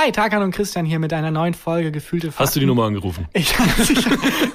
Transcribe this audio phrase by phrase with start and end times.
[0.00, 2.44] Hi, Tarkan und Christian hier mit einer neuen Folge Gefühlte Fakten.
[2.44, 3.26] Hast du die Nummer angerufen?
[3.34, 3.52] Ich,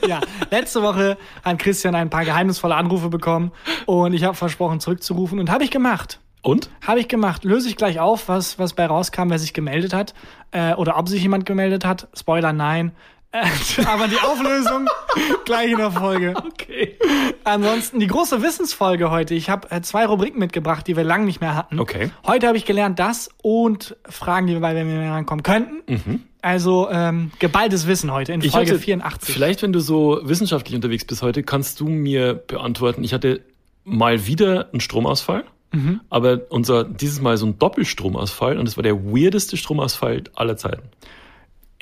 [0.07, 3.51] ja, letzte Woche hat Christian ein paar geheimnisvolle Anrufe bekommen
[3.85, 6.21] und ich habe versprochen zurückzurufen und habe ich gemacht.
[6.43, 6.69] Und?
[6.87, 7.43] Habe ich gemacht.
[7.43, 10.13] Löse ich gleich auf, was, was bei rauskam, wer sich gemeldet hat
[10.51, 12.07] äh, oder ob sich jemand gemeldet hat.
[12.13, 12.93] Spoiler, nein.
[13.87, 14.87] Aber die Auflösung
[15.45, 16.33] gleich in der Folge.
[16.37, 16.97] Okay.
[17.43, 19.33] Ansonsten die große Wissensfolge heute.
[19.33, 21.79] Ich habe äh, zwei Rubriken mitgebracht, die wir lange nicht mehr hatten.
[21.79, 22.11] Okay.
[22.25, 26.23] Heute habe ich gelernt das und Fragen, die wir bei mehr rankommen könnten.
[26.41, 29.33] Also ähm, geballtes Wissen heute in Ich Folge hatte, 84.
[29.33, 33.03] Vielleicht, wenn du so wissenschaftlich unterwegs bist heute, kannst du mir beantworten.
[33.03, 33.41] Ich hatte
[33.83, 35.43] mal wieder einen Stromausfall,
[35.75, 36.01] Mhm.
[36.11, 40.83] aber unser dieses Mal so ein Doppelstromausfall und es war der weirdeste Stromausfall aller Zeiten.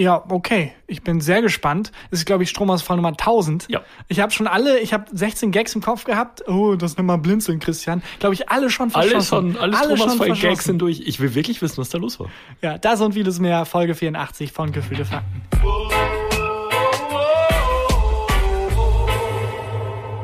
[0.01, 0.73] Ja, okay.
[0.87, 1.91] Ich bin sehr gespannt.
[2.09, 3.67] Das ist, glaube ich, Stromausfall Nummer 1000.
[3.69, 3.81] Ja.
[4.07, 6.47] Ich habe schon alle, ich habe 16 Gags im Kopf gehabt.
[6.47, 8.01] Oh, das nimm mal blinzeln, Christian.
[8.19, 9.53] Glaube ich, alle schon Alle verschossen.
[9.53, 11.01] schon, alle, schon Stromausfall-Gags sind durch.
[11.05, 12.29] Ich will wirklich wissen, was da los war.
[12.63, 13.63] Ja, das und vieles mehr.
[13.65, 15.41] Folge 84 von Gefühlte Fakten.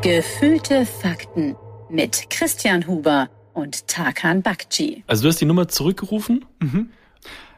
[0.01, 1.55] Gefühlte Fakten
[1.89, 5.03] mit Christian Huber und Tarkan Bakci.
[5.07, 6.89] Also du hast die Nummer zurückgerufen und, es Mhm.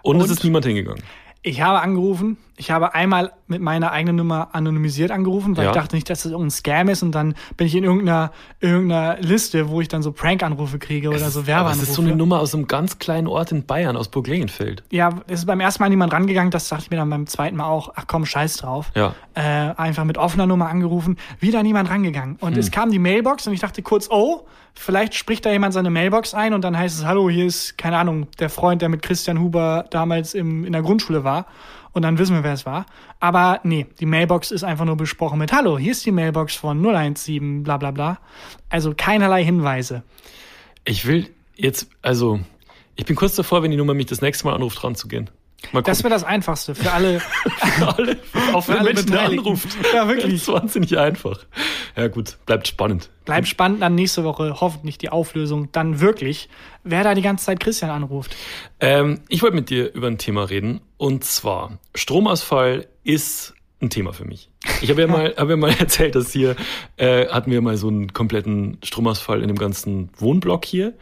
[0.04, 0.22] Und?
[0.32, 1.04] ist niemand hingegangen.
[1.42, 2.38] Ich habe angerufen.
[2.58, 5.72] Ich habe einmal mit meiner eigenen Nummer anonymisiert angerufen, weil Ja.
[5.72, 9.18] ich dachte nicht, dass das irgendein Scam ist und dann bin ich in irgendeiner, irgendeiner
[9.20, 11.84] Liste, wo ich dann so Prank-Anrufe kriege oder so es Werbeanrufe.
[11.84, 14.84] ist so eine Nummer aus einem ganz kleinen Ort in Bayern, aus Burglengenfeld.
[14.92, 17.58] Ja, es ist beim ersten Mal niemand rangegangen, das dachte ich mir dann beim zweiten
[17.58, 18.92] Mal auch, ach komm, scheiß drauf.
[18.96, 19.16] Ja.
[19.34, 19.42] Äh,
[19.76, 22.38] einfach mit offener Nummer angerufen, wieder niemand rangegangen.
[22.40, 22.60] Und Hm.
[22.60, 24.42] es kam die Mailbox und ich dachte kurz, oh,
[24.74, 27.98] vielleicht spricht da jemand seine Mailbox ein und dann heißt es, hallo, hier ist, keine
[27.98, 31.48] Ahnung, der Freund, der mit Christian Huber damals im, in der Grundschule war.
[31.92, 32.86] Und dann wissen wir, wer es war.
[33.20, 36.82] Aber nee, die Mailbox ist einfach nur besprochen mit, hallo, hier ist die Mailbox von
[36.82, 38.20] 017, bla bla bla.
[38.70, 40.04] Also keinerlei Hinweise.
[40.86, 42.40] Ich will jetzt, also,
[42.96, 45.30] ich bin kurz davor, wenn die Nummer mich das nächste Mal anruft, ranzugehen.
[45.72, 47.20] Mal Das wäre das Einfachste für alle.
[47.78, 48.18] für alle,
[48.54, 49.68] auch für alle Menschen, der anruft.
[49.94, 50.34] Ja, wirklich.
[50.34, 51.40] Das ist wahnsinnig einfach.
[51.96, 53.10] Ja, gut, bleibt spannend.
[53.26, 56.50] Bleibt spannend dann nächste Woche hoffentlich die Auflösung dann wirklich,
[56.84, 58.36] wer da die ganze Zeit Christian anruft.
[58.80, 60.82] Ähm, ich wollte mit dir über ein Thema reden.
[60.98, 64.50] Und zwar, Stromausfall ist ein Thema für mich.
[64.82, 66.56] Ich habe ja mal, habe ja mal erzählt, dass hier
[66.98, 70.94] äh, hatten wir mal so einen kompletten Stromausfall in dem ganzen Wohnblock hier.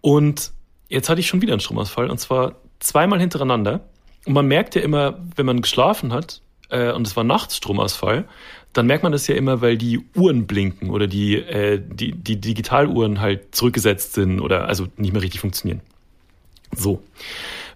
[0.00, 0.52] Und
[0.88, 3.80] jetzt hatte ich schon wieder einen Stromausfall und zwar zweimal hintereinander.
[4.24, 8.26] Und man merkt ja immer, wenn man geschlafen hat äh, und es war nachts Stromausfall,
[8.72, 12.40] dann merkt man das ja immer, weil die Uhren blinken oder die, äh, die, die
[12.40, 15.80] Digitaluhren halt zurückgesetzt sind oder also nicht mehr richtig funktionieren.
[16.72, 17.02] So.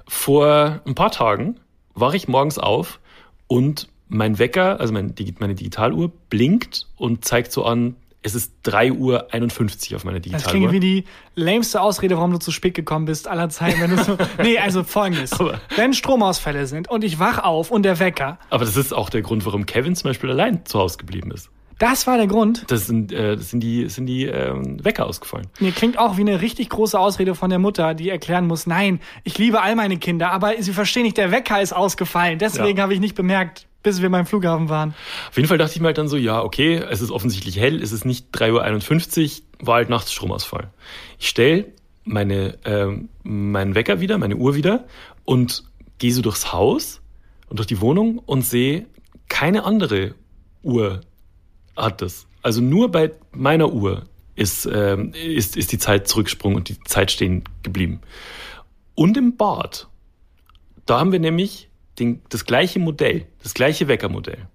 [0.07, 1.59] Vor ein paar Tagen
[1.95, 3.01] wache ich morgens auf
[3.47, 8.93] und mein Wecker, also mein, meine Digitaluhr, blinkt und zeigt so an, es ist 3
[8.93, 11.05] Uhr 51 auf meiner Das klingt wie die
[11.35, 13.81] lämste Ausrede, warum du zu spät gekommen bist aller Zeiten.
[13.81, 15.33] Wenn du so, nee, also folgendes.
[15.33, 19.09] Aber- wenn Stromausfälle sind und ich wach auf und der Wecker, Aber das ist auch
[19.11, 21.49] der Grund, warum Kevin zum Beispiel allein zu Hause geblieben ist.
[21.79, 22.65] das war der Grund.
[22.69, 25.47] Das sind, äh, das sind die, sind die ähm, Wecker ausgefallen.
[25.59, 29.01] Mir klingt auch wie eine richtig große Ausrede von der Mutter, die erklären muss, nein,
[29.25, 32.39] ich liebe all meine Kinder, aber sie verstehen nicht, der Wecker ist ausgefallen.
[32.39, 32.83] Deswegen Ja.
[32.83, 34.95] habe ich nicht bemerkt, bis wir beim Flughafen waren.
[35.29, 37.83] Auf jeden Fall dachte ich mir halt dann so, ja, okay, es ist offensichtlich hell,
[37.83, 40.71] es ist nicht 3.51 Uhr, war halt nachts Stromausfall.
[41.19, 41.73] Ich stell
[42.05, 44.85] meine, ähm, meinen Wecker wieder, meine Uhr wieder
[45.25, 45.65] und
[45.99, 47.01] gehe so durchs Haus
[47.49, 48.87] und durch die Wohnung und sehe,
[49.29, 50.15] keine andere
[50.63, 51.01] Uhr
[51.77, 52.27] hat das.
[52.43, 57.11] Also nur bei meiner Uhr ist, ähm, ist, ist die Zeit zurückgesprungen und die Zeit
[57.11, 58.01] stehen geblieben.
[58.95, 59.89] Und im Bad,
[60.87, 61.70] da haben wir nämlich
[62.01, 64.49] den, das gleiche Modell, das gleiche Weckermodell.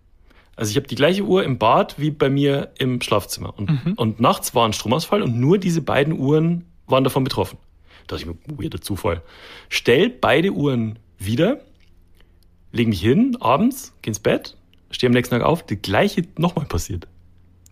[0.55, 3.53] Also ich habe die gleiche Uhr im Bad wie bei mir im Schlafzimmer.
[3.57, 7.57] Und, und nachts war ein Stromausfall und nur diese beiden Uhren waren davon betroffen.
[8.07, 9.21] Da dachte ich mir, weirder Zufall.
[9.69, 11.59] Stell beide Uhren wieder,
[12.71, 14.55] leg mich hin, abends, geh ins Bett,
[14.91, 17.07] stehe am nächsten Tag auf, die gleiche nochmal passiert.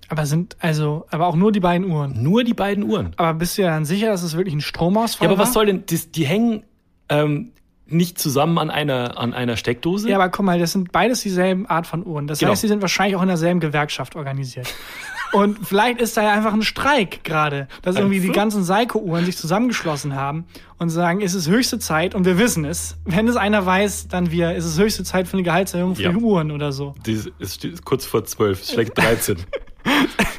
[0.10, 2.22] Aber sind, also, aber auch nur die beiden Uhren.
[2.22, 3.14] Nur die beiden Uhren.
[3.16, 5.46] Aber bist du ja dann sicher, dass es wirklich ein Stromausfall Ja, aber war?
[5.48, 6.64] was soll denn, die, die hängen
[7.10, 7.52] ähm,
[7.94, 10.10] nicht zusammen an einer, an einer Steckdose?
[10.10, 12.28] Ja, aber guck mal, das sind beides dieselben Art von Uhren.
[12.28, 12.52] Das Genau.
[12.52, 14.74] heißt, die sind wahrscheinlich auch in derselben Gewerkschaft organisiert.
[15.34, 19.36] Und vielleicht ist da ja einfach ein Streik gerade, dass irgendwie die ganzen Seiko-Uhren sich
[19.36, 20.46] zusammengeschlossen haben
[20.78, 22.98] und sagen, es ist höchste Zeit und wir wissen es.
[23.04, 26.10] Wenn es einer weiß, dann wir, es ist höchste Zeit für eine Gehaltserhöhung für Ja.
[26.12, 26.94] die Uhren oder so.
[27.40, 29.38] Es steht kurz vor zwölf, schlägt 13.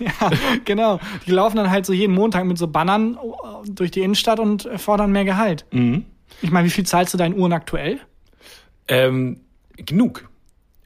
[0.01, 0.31] Ja,
[0.65, 0.99] genau.
[1.27, 4.69] Die laufen dann halt so jeden Montag mit so Bannern äh, durch die Innenstadt und
[4.77, 5.67] fordern mehr Gehalt.
[5.73, 6.05] mhm.
[6.43, 8.01] Ich meine, wie viel zahlst du deinen Uhren aktuell?
[8.89, 9.41] ähm,
[9.77, 10.29] genug.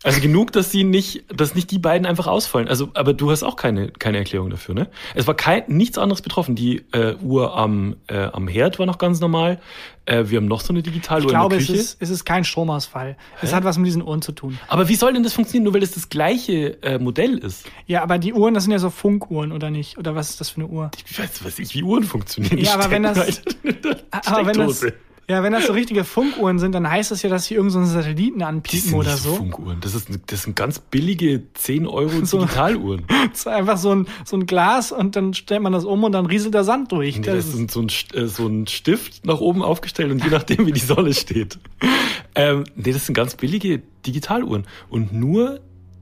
[0.05, 2.69] Also genug, dass sie nicht, dass nicht die beiden einfach ausfallen.
[2.69, 4.87] Also, aber du hast auch keine, keine Erklärung dafür, ne?
[5.17, 6.55] Es war kein, nichts anderes betroffen.
[6.55, 9.59] Die äh, Uhr am, äh, am Herd war noch ganz normal.
[10.06, 11.85] Äh, wir haben noch so eine Digitaluhr Ich glaube, in es der Küche.
[11.85, 13.17] ist, es ist kein Stromausfall.
[13.43, 14.56] Es hat was mit diesen Uhren zu tun.
[14.69, 17.67] aber wie soll denn das funktionieren, nur weil es das gleiche äh, Modell ist?
[17.87, 19.99] Ja, aber die Uhren, das sind ja so Funkuhren, oder nicht?
[19.99, 20.93] Oder was ist das für eine Uhr?
[21.11, 22.59] Ich weiß, weiß ich, wie Uhren funktionieren.
[22.59, 23.43] Ja, aber wenn das- halt
[24.27, 24.87] Aber wenn das.
[25.31, 27.93] Ja, wenn das so richtige Funkuhren sind, dann heißt das ja, dass sie irgendeinen so
[27.93, 29.35] Satelliten sind oder nicht so.
[29.35, 29.79] Funkuhren.
[29.81, 32.39] Das, ist, das sind ganz billige 10 Euro So.
[32.41, 33.05] Digitaluhren.
[33.31, 36.13] Das ist einfach so ein, so ein Glas und dann stellt man das um und
[36.13, 37.17] dann rieselt der Sand durch.
[37.19, 40.31] Nee, Das das ist- so ein, äh, so ein Stift nach oben aufgestellt und je
[40.31, 41.59] nachdem, wie die Sonne steht.
[42.35, 44.65] Ähm, nee, das sind ganz billige Digitaluhren.
[44.91, 45.59] Und nur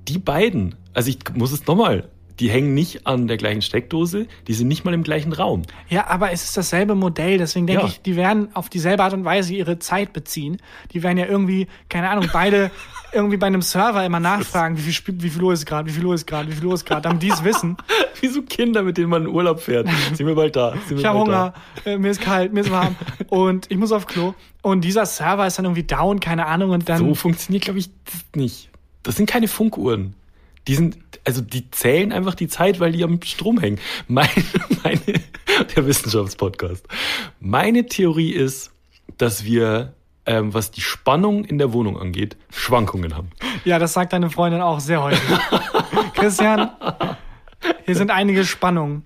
[0.06, 4.52] die beiden, also ich muss es nochmal, die hängen nicht an der gleichen Steckdose, die
[4.54, 5.62] sind nicht mal im gleichen Raum.
[5.88, 7.88] Ja, aber es ist dasselbe Modell, deswegen denke Ja.
[7.88, 10.58] ich, die werden auf dieselbe Art und Weise ihre Zeit beziehen.
[10.92, 12.70] Die werden ja irgendwie, keine Ahnung, beide
[13.12, 16.04] irgendwie bei einem Server immer nachfragen, wie viel, wie viel Uhr ist gerade, wie viel
[16.04, 17.76] Uhr ist gerade, wie viel Uhr ist gerade, damit die es wissen.
[18.22, 19.86] Wie so Kinder, mit denen man in Urlaub fährt.
[20.14, 20.70] Sind wir bald da?
[20.86, 21.52] Sind wir Ich habe Hunger,
[21.84, 22.96] äh, mir ist kalt, mir ist warm
[23.28, 24.32] und ich muss auf Klo.
[24.62, 26.94] Und dieser Server ist dann irgendwie down, keine Ahnung, und Da?
[26.96, 27.06] dann.
[27.08, 28.70] So funktioniert, glaube ich, das nicht.
[29.02, 30.14] Das sind keine Funkuhren.
[30.66, 30.96] Die sind,
[31.26, 33.78] also die zählen einfach die Zeit, weil die am Strom hängen.
[34.08, 34.30] Meine,
[34.82, 35.00] meine,
[35.74, 36.86] der Wissenschaftspodcast.
[37.40, 38.70] Meine Theorie ist,
[39.18, 39.94] dass wir,
[40.24, 43.30] ähm, was die Spannung in der Wohnung angeht, Schwankungen haben.
[43.64, 45.38] Ja, das sagt deine Freundin auch sehr häufig.
[46.14, 46.70] Christian,
[47.84, 49.04] hier sind einige Spannungen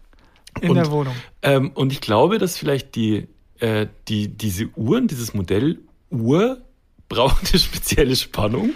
[0.61, 1.15] in Und- der Wohnung.
[1.43, 3.29] Ähm, und ich glaube, dass vielleicht die,
[3.61, 5.79] äh, die, diese Uhren, dieses Modell
[6.11, 6.61] Uhr
[7.11, 8.71] braucht eine spezielle Spannung.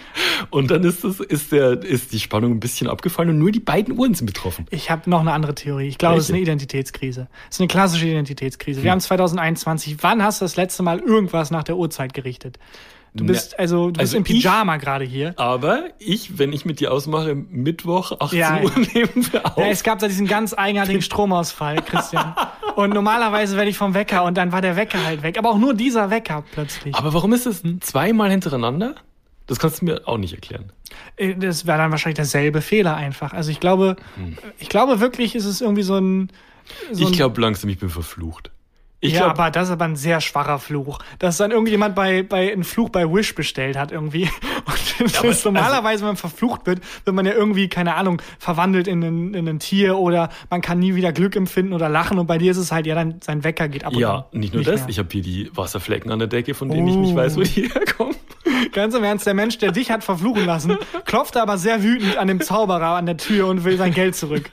[0.50, 3.60] Und dann ist das, ist der, ist die Spannung ein bisschen abgefallen und nur die
[3.60, 4.66] beiden Uhren sind betroffen.
[4.70, 5.86] Ich habe noch eine andere Theorie.
[5.86, 6.40] Ich glaube, es ist eine?
[6.40, 7.28] Identitätskrise.
[7.48, 8.82] Es ist eine klassische Identitätskrise.
[8.82, 10.02] Wir haben 2021.
[10.02, 12.58] Wann hast du das letzte Mal irgendwas nach der Uhrzeit gerichtet?
[13.16, 15.34] Du bist, also, du also bist im Pyjama gerade hier.
[15.36, 19.56] Aber ich, wenn ich mit dir ausmache, Mittwoch 18 Ja, Uhr nehmen wir auf.
[19.56, 22.34] Ja, es gab da diesen ganz eigenartigen Stromausfall, Christian.
[22.74, 25.38] Und normalerweise werde ich vom Wecker und dann war der Wecker halt weg.
[25.38, 26.92] Aber auch nur dieser Wecker plötzlich.
[26.96, 28.96] Aber warum ist es zweimal hintereinander?
[29.46, 30.72] Das kannst du mir auch nicht erklären.
[31.16, 33.32] Äh, Das wäre dann wahrscheinlich derselbe Fehler einfach.
[33.32, 33.94] Also ich glaube,
[34.58, 36.30] ich glaube wirklich, ist es irgendwie so ein.
[36.90, 38.50] So ich glaube langsam, ich bin verflucht.
[39.06, 40.98] Ich ja, glaube, aber das ist aber ein sehr schwacher Fluch.
[41.18, 44.30] Dass dann irgendjemand bei, bei einen Fluch bei Wish bestellt hat irgendwie.
[45.00, 48.22] Und das aber- ist normalerweise, wenn man verflucht wird, wird man ja irgendwie, keine Ahnung,
[48.38, 52.18] verwandelt in ein, in ein Tier oder man kann nie wieder Glück empfinden oder lachen.
[52.18, 54.54] Und bei dir ist es halt, ja, dann sein Wecker geht ab und ja, nicht
[54.54, 54.80] nur das.
[54.80, 54.88] mehr.
[54.88, 57.16] Ich habe hier die Wasserflecken an der Decke, von denen ich nicht Oh.
[57.16, 58.14] weiß, wo die herkommen.
[58.72, 62.28] Ganz im Ernst, der Mensch, der dich hat verfluchen lassen, klopft aber sehr wütend an
[62.28, 64.48] dem Zauberer an der Tür und will sein Geld zurück.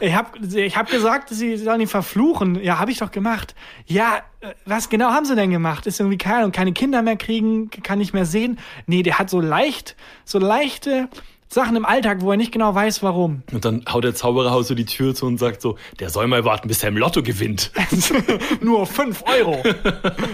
[0.00, 2.62] Ich hab, ich hab gesagt, sie sollen ihn verfluchen.
[2.62, 3.54] Ja, habe ich doch gemacht.
[3.86, 5.86] Ja, äh, was genau haben sie denn gemacht?
[5.86, 8.58] Ist irgendwie keine Ahnung, keine Kinder mehr kriegen, kann nicht mehr sehen.
[8.86, 11.08] Nee, der hat so leicht, so leichte
[11.48, 13.42] Sachen im Alltag, wo er nicht genau weiß, warum.
[13.52, 16.44] Und dann haut der Zaubererhaus so die Tür zu und sagt so, der soll mal
[16.44, 17.70] warten, bis er im Lotto gewinnt.
[18.60, 19.62] Nur fünf Euro.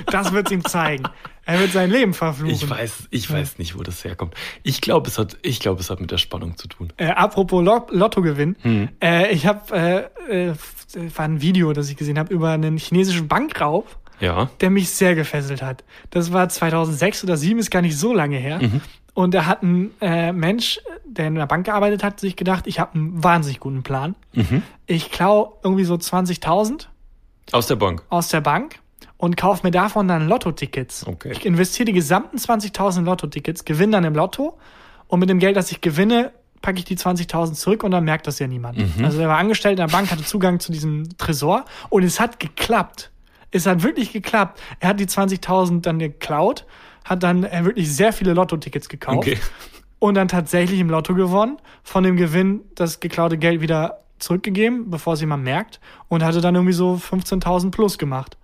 [0.07, 1.05] Das wird's ihm zeigen.
[1.45, 2.55] Er wird sein Leben verfluchen.
[2.55, 4.35] Ich weiß, ich weiß nicht, wo das herkommt.
[4.63, 6.93] Ich glaube, es hat, ich glaube, es hat mit der Spannung zu tun.
[6.97, 8.57] Äh, apropos Lot Lottogewinn.
[8.63, 8.89] Hm.
[9.03, 10.55] Äh, ich habe äh, äh,
[11.17, 13.89] war ein Video, das ich gesehen habe über einen chinesischen Bankraub,
[14.21, 14.51] Ja.
[14.61, 15.83] der mich sehr gefesselt hat.
[16.11, 18.61] Das war 2006 oder 2007, ist gar nicht so lange her.
[18.63, 18.81] Mhm.
[19.15, 22.81] Und da hat ein äh, Mensch, der in der Bank gearbeitet hat, sich gedacht, ich
[22.81, 24.15] habe einen wahnsinnig guten Plan.
[24.33, 24.63] Mhm.
[24.87, 26.87] Ich klau irgendwie so 20.000
[27.53, 28.03] Aus der Bank.
[28.09, 28.79] aus der Bank
[29.19, 31.07] und kaufe mir davon dann Lottotickets.
[31.07, 31.33] Okay.
[31.33, 34.59] Ich investiere die gesamten 20.000 Lottotickets, gewinne dann im Lotto
[35.09, 36.33] und mit dem Geld, das ich gewinne,
[36.63, 38.79] packe ich die 20.000 zurück und dann merkt das ja niemand.
[38.79, 39.05] Mhm.
[39.05, 42.41] Also er war angestellt in der Bank, hatte Zugang zu diesem Tresor und es hat
[42.41, 43.11] geklappt.
[43.51, 44.59] Es hat wirklich geklappt.
[44.81, 46.65] Er hat die 20.000 dann geklaut,
[47.05, 49.39] hat dann äh, wirklich sehr viele Lottotickets gekauft Okay.
[49.99, 55.15] und dann tatsächlich im Lotto gewonnen, von dem Gewinn das geklaute Geld wieder zurückgegeben, bevor
[55.15, 58.37] es jemand merkt und hatte dann irgendwie so 15.000 plus gemacht.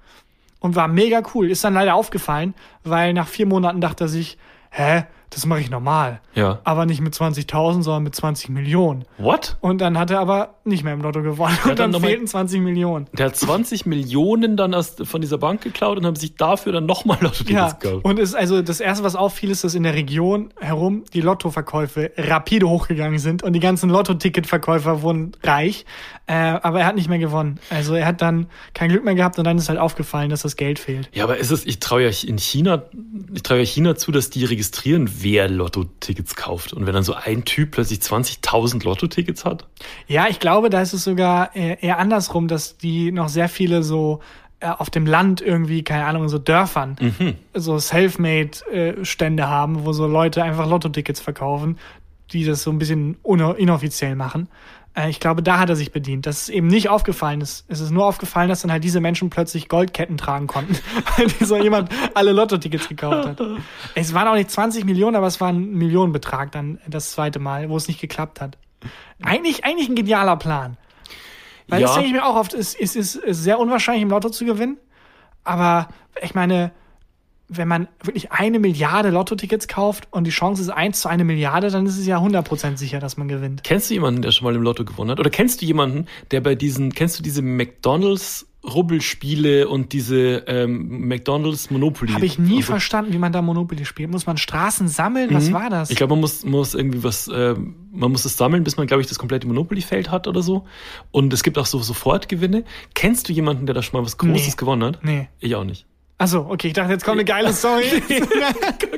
[0.61, 1.49] Und war mega cool.
[1.50, 4.38] Ist dann leider aufgefallen, weil nach vier Monaten dachte er sich,
[4.71, 6.20] hä, das mache ich normal.
[6.35, 6.61] Ja.
[6.64, 9.04] Aber nicht mit 20.000, sondern mit 20 Millionen.
[9.18, 9.56] What?
[9.61, 11.56] Und dann hat er aber nicht mehr im Lotto gewonnen.
[11.64, 13.06] Und dann dann fehlten 20 Millionen.
[13.12, 16.87] Der hat 20 Millionen dann aus, von dieser Bank geklaut und haben sich dafür dann
[16.87, 18.04] nochmal Lotto-Tickets Ja, gekauft.
[18.04, 22.12] und ist also das erste, was auffiel, ist, dass in der Region herum die Lottoverkäufe
[22.16, 25.85] rapide hochgegangen sind und die ganzen Lotto-Ticket-Verkäufer wurden reich.
[26.26, 27.58] Äh, aber er hat nicht mehr gewonnen.
[27.70, 30.56] Also er hat dann kein Glück mehr gehabt und dann ist halt aufgefallen, dass das
[30.56, 31.08] Geld fehlt.
[31.14, 32.82] Ja, aber ist es, ich traue ja in China,
[33.35, 36.73] ich traue ja China zu, dass die registrieren, wer Lotto-Tickets kauft.
[36.73, 39.67] Und wenn dann so ein Typ plötzlich 20.000 Lotto-Tickets hat,
[40.07, 44.21] Ja, ich glaube, da ist es sogar eher andersrum, dass die noch sehr viele so
[44.61, 46.97] äh, auf dem Land irgendwie, keine Ahnung, so Dörfern,
[47.55, 51.79] so Selfmade-Stände haben, wo so Leute einfach Lotto-Tickets verkaufen,
[52.33, 54.49] die das so ein bisschen inoffiziell machen.
[54.99, 56.26] Äh, ich glaube, da hat er sich bedient.
[56.26, 57.40] Das ist eben nicht aufgefallen.
[57.40, 57.64] ist.
[57.69, 60.76] Es ist nur aufgefallen, dass dann halt diese Menschen plötzlich Goldketten tragen konnten,
[61.17, 63.40] weil so jemand alle Lotto-Tickets gekauft hat.
[63.95, 67.69] Es waren auch nicht 20 Millionen, aber es war ein Millionenbetrag dann das zweite Mal,
[67.71, 68.59] wo es nicht geklappt hat.
[69.23, 70.76] Eigentlich, eigentlich ein genialer Plan.
[71.69, 71.95] Weil das Ja.
[71.97, 74.78] denke ich mir auch oft, es, es ist sehr unwahrscheinlich, im Lotto zu gewinnen.
[75.45, 75.88] Aber
[76.23, 76.73] ich meine,
[77.49, 81.71] wenn man wirklich eine Milliarde Lotto-Tickets kauft und die Chance ist eins zu eine Milliarde,
[81.71, 83.64] dann ist es ja 100% sicher, dass man gewinnt.
[83.64, 85.21] Kennst du jemanden, der schon mal im Lotto gewonnen hat?
[85.21, 88.45] Oder kennst du jemanden, der bei diesen, kennst du diese McDonalds
[88.93, 92.12] Rubbelspiele und diese ähm, McDonalds Monopoly?
[92.12, 92.73] Habe ich nie und so?
[92.73, 94.11] verstanden, wie man da Monopoly spielt.
[94.11, 95.33] Muss man Straßen sammeln?
[95.33, 95.88] Was war das?
[95.88, 95.93] Mhm.
[95.93, 97.55] Ich glaube, man muss, muss irgendwie was, äh,
[97.93, 100.64] man muss es sammeln, bis man, glaube ich, das komplette Monopoly-Feld hat oder so.
[101.11, 102.64] Und es gibt auch so Sofortgewinne.
[102.95, 104.55] Kennst du jemanden, der da schon mal was Großes Nee.
[104.57, 105.05] gewonnen hat?
[105.05, 105.28] Nee.
[105.40, 105.87] Ich auch nicht.
[106.21, 107.85] Also, okay, ich dachte, jetzt kommt eine geile Story.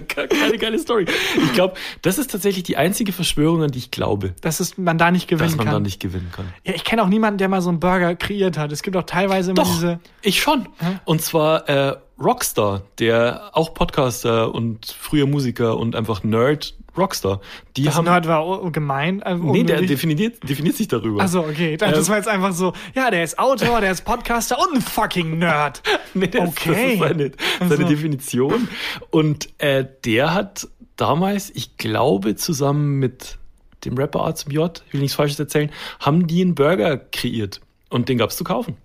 [0.09, 1.05] Keine geile Story.
[1.37, 4.97] Ich glaube, das ist tatsächlich die einzige Verschwörung, an die ich glaube, dass es, man
[4.97, 5.75] da nicht gewinnen dass man kann.
[5.75, 6.47] da nicht gewinnen kann.
[6.65, 8.73] Ja, ich kenne auch niemanden, der mal so einen Burger kreiert hat.
[8.73, 10.00] Es gibt auch teilweise immer Doch, diese.
[10.23, 10.67] ich schon.
[11.05, 17.41] Und zwar äh, Rockstar, der auch Podcaster und früher Musiker und einfach Nerd Rockstar.
[17.77, 19.23] Die Das haben Nerd war gemein.
[19.23, 21.23] äh, Nee, der definiert, definiert sich darüber.
[21.23, 24.05] Also okay, dann, das Ähm, war jetzt einfach so, ja, der ist Autor, der ist
[24.05, 25.83] Podcaster und ein fucking Nerd.
[26.15, 26.71] Nee, das, Okay.
[26.73, 27.85] das ist seine, seine Also.
[27.85, 28.69] Definition.
[29.11, 33.39] Und äh, der hat damals, ich glaube, zusammen mit
[33.85, 37.61] dem Rapper A zum J, ich will nichts Falsches erzählen, haben die einen Burger kreiert.
[37.89, 38.77] Und den gab's zu kaufen.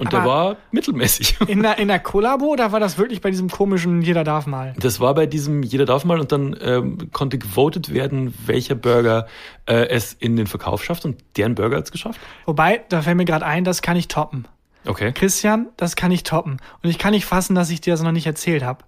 [0.00, 1.36] Und der Aber- war mittelmäßig.
[1.46, 4.74] In der, in der Kollabo oder war das wirklich bei diesem komischen Jeder darf mal?
[4.78, 9.26] Das war bei diesem Jeder darf mal und dann ähm, konnte gewotet werden, welcher Burger
[9.66, 12.18] äh, es in den Verkauf schafft und deren Burger hat's geschafft.
[12.46, 14.48] Wobei, da fällt mir gerade ein, das kann ich toppen.
[14.86, 15.12] Okay.
[15.12, 16.56] Christian, das kann ich toppen.
[16.82, 18.84] Und ich kann nicht fassen, dass ich dir das noch nicht erzählt habe.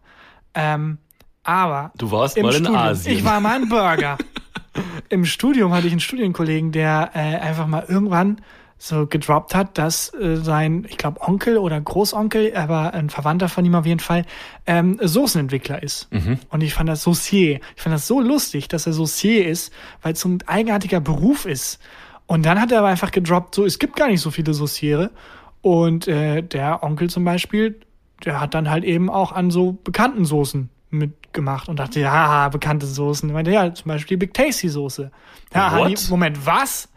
[0.55, 0.97] Ähm,
[1.45, 3.17] aber Du warst im mal in Studium, Asien.
[3.17, 4.17] ich war mal ein Burger.
[5.11, 8.41] Im Studium hatte ich einen Studienkollegen, der äh, einfach mal irgendwann
[8.85, 13.65] so gedroppt hat, dass äh, sein, ich glaube, Onkel oder Großonkel, aber ein Verwandter von
[13.65, 14.25] ihm auf jeden Fall,
[14.67, 16.09] ähm, Soßenentwickler ist.
[16.51, 17.61] Und ich fand das Saucier.
[17.77, 19.73] Ich fand das so lustig, dass er Saucier ist,
[20.03, 21.79] weil es so ein eigenartiger Beruf ist.
[22.27, 25.13] Und dann hat er aber einfach gedroppt, so, es gibt gar nicht so viele Sauciere.
[25.61, 27.79] Und äh, der Onkel zum Beispiel,
[28.25, 32.87] der hat dann halt eben auch an so bekannten Soßen mitgemacht und dachte, ja, bekannte
[32.87, 33.29] Soßen.
[33.29, 35.13] Ich meinte, ja, zum Beispiel die Big Tasty Soße.
[35.55, 36.89] Ja, die, Moment, was?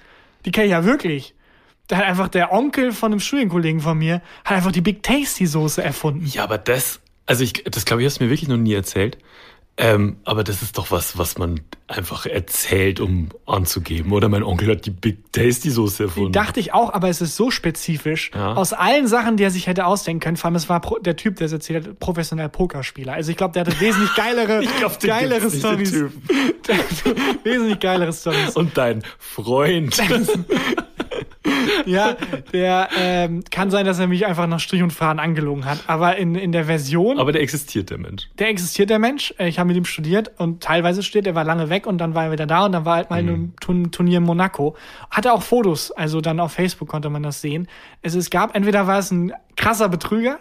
[0.46, 1.35] Die kenne ich ja wirklich.
[1.88, 5.46] Da hat einfach der Onkel von einem Studienkollegen von mir, hat einfach die Big Tasty
[5.46, 6.26] Soße erfunden.
[6.26, 9.18] Ja, aber das, also ich, das glaube ich, hast du mir wirklich noch nie erzählt.
[9.78, 14.14] Ähm, aber das ist doch was, was man einfach erzählt, um anzugeben.
[14.14, 16.32] Oder mein Onkel hat die Big Tasty Soße erfunden.
[16.32, 18.32] Dachte ich auch, aber es ist so spezifisch.
[18.34, 18.54] Ja.
[18.54, 21.36] Aus allen Sachen, die er sich hätte ausdenken können, vor allem es war der Typ,
[21.36, 23.14] der es erzählt hat, professionell Pokerspieler.
[23.14, 25.94] Also ich glaube, der hatte wesentlich geilere, Ich glaub, geilere Stories.
[27.44, 28.56] Wesentlich geilere Stories.
[28.56, 30.02] Und dein Freund.
[31.86, 32.16] Ja,
[32.54, 35.80] der ähm, kann sein, dass er mich einfach nach Strich und Faden angelogen hat.
[35.88, 38.28] Aber in, in der Version, aber der existiert, der Mensch.
[38.40, 39.34] der existiert der Mensch.
[39.38, 41.28] Äh, Ich habe mit ihm studiert und teilweise studiert.
[41.28, 43.20] Er war lange weg und dann war er wieder da und dann war halt mal
[43.20, 44.76] in einem Turn Turnier in Monaco.
[45.12, 47.68] Hatte auch Fotos, also dann auf Facebook konnte man das sehen.
[48.02, 50.40] Es, es gab, entweder war es ein krasser Betrüger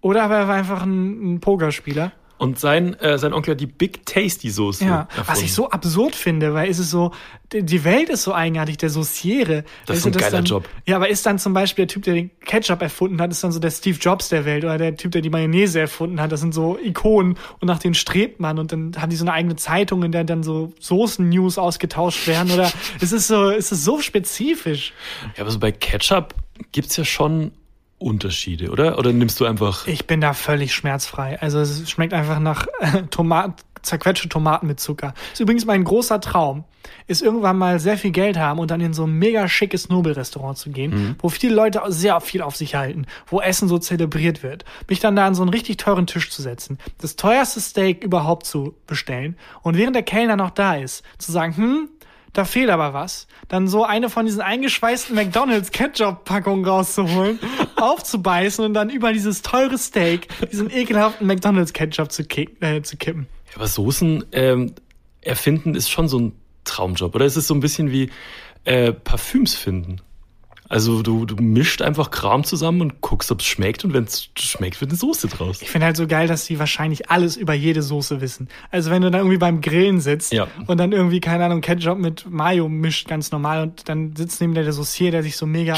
[0.00, 2.12] oder aber er war einfach ein, ein Pokerspieler.
[2.38, 5.28] Und sein, äh, sein Onkel hat die Big Tasty Soße Ja, erfunden.
[5.28, 7.12] was ich so absurd finde, weil es ist so,
[7.52, 9.64] die- Welt ist so eigenartig, der Sauciere.
[9.86, 10.68] Das ist ein geiler dann, Job.
[10.86, 13.52] Ja, aber ist dann zum Beispiel der Typ, der den Ketchup erfunden hat, ist dann
[13.52, 16.30] so der Steve Jobs der Welt oder der Typ, der die Mayonnaise erfunden hat.
[16.32, 19.32] Das sind so Ikonen und nach denen strebt man und dann haben die so eine
[19.32, 23.84] eigene Zeitung, in der dann so Soßen-News ausgetauscht werden oder es ist so, es ist
[23.84, 24.92] so spezifisch.
[25.36, 26.34] Ja, aber so bei Ketchup
[26.72, 27.52] gibt's ja schon
[27.98, 28.98] Unterschiede, oder?
[28.98, 29.86] Oder nimmst du einfach.
[29.86, 31.40] Ich bin da völlig schmerzfrei.
[31.40, 35.14] Also es schmeckt einfach nach äh, Tomat, zerquetschte Tomaten mit Zucker.
[35.32, 36.64] Ist übrigens mein großer Traum,
[37.06, 40.58] ist irgendwann mal sehr viel Geld haben und dann in so ein mega schickes Nobelrestaurant
[40.58, 44.64] zu gehen, wo viele Leute sehr viel auf sich halten, wo Essen so zelebriert wird.
[44.88, 48.46] Mich dann da an so einen richtig teuren Tisch zu setzen, das teuerste Steak überhaupt
[48.46, 51.88] zu bestellen und während der Kellner noch da ist, zu sagen, hm,
[52.36, 53.26] da fehlt aber was.
[53.48, 57.38] Dann so eine von diesen eingeschweißten McDonalds Ketchup-Packungen rauszuholen,
[57.76, 62.96] aufzubeißen und dann über dieses teure Steak diesen ekelhaften McDonalds Ketchup zu, kick, äh, zu
[62.96, 63.26] kippen.
[63.50, 64.74] Ja, aber Soßen ähm,
[65.22, 66.32] erfinden ist schon so ein
[66.64, 67.24] Traumjob, oder?
[67.24, 68.10] Es ist so ein bisschen wie
[68.64, 70.00] äh, Parfüms finden.
[70.68, 74.28] Also du, du mischt einfach Kram zusammen und guckst, ob es schmeckt und wenn es
[74.38, 75.62] schmeckt, wird eine Soße draus.
[75.62, 78.48] Ich finde halt so geil, dass die wahrscheinlich alles über jede Soße wissen.
[78.70, 80.46] Also wenn du dann irgendwie beim Grillen sitzt Ja.
[80.66, 84.54] und dann irgendwie, keine Ahnung, Ketchup mit Mayo mischt ganz normal und dann sitzt neben
[84.54, 85.76] dir der Saucier, der sich so mega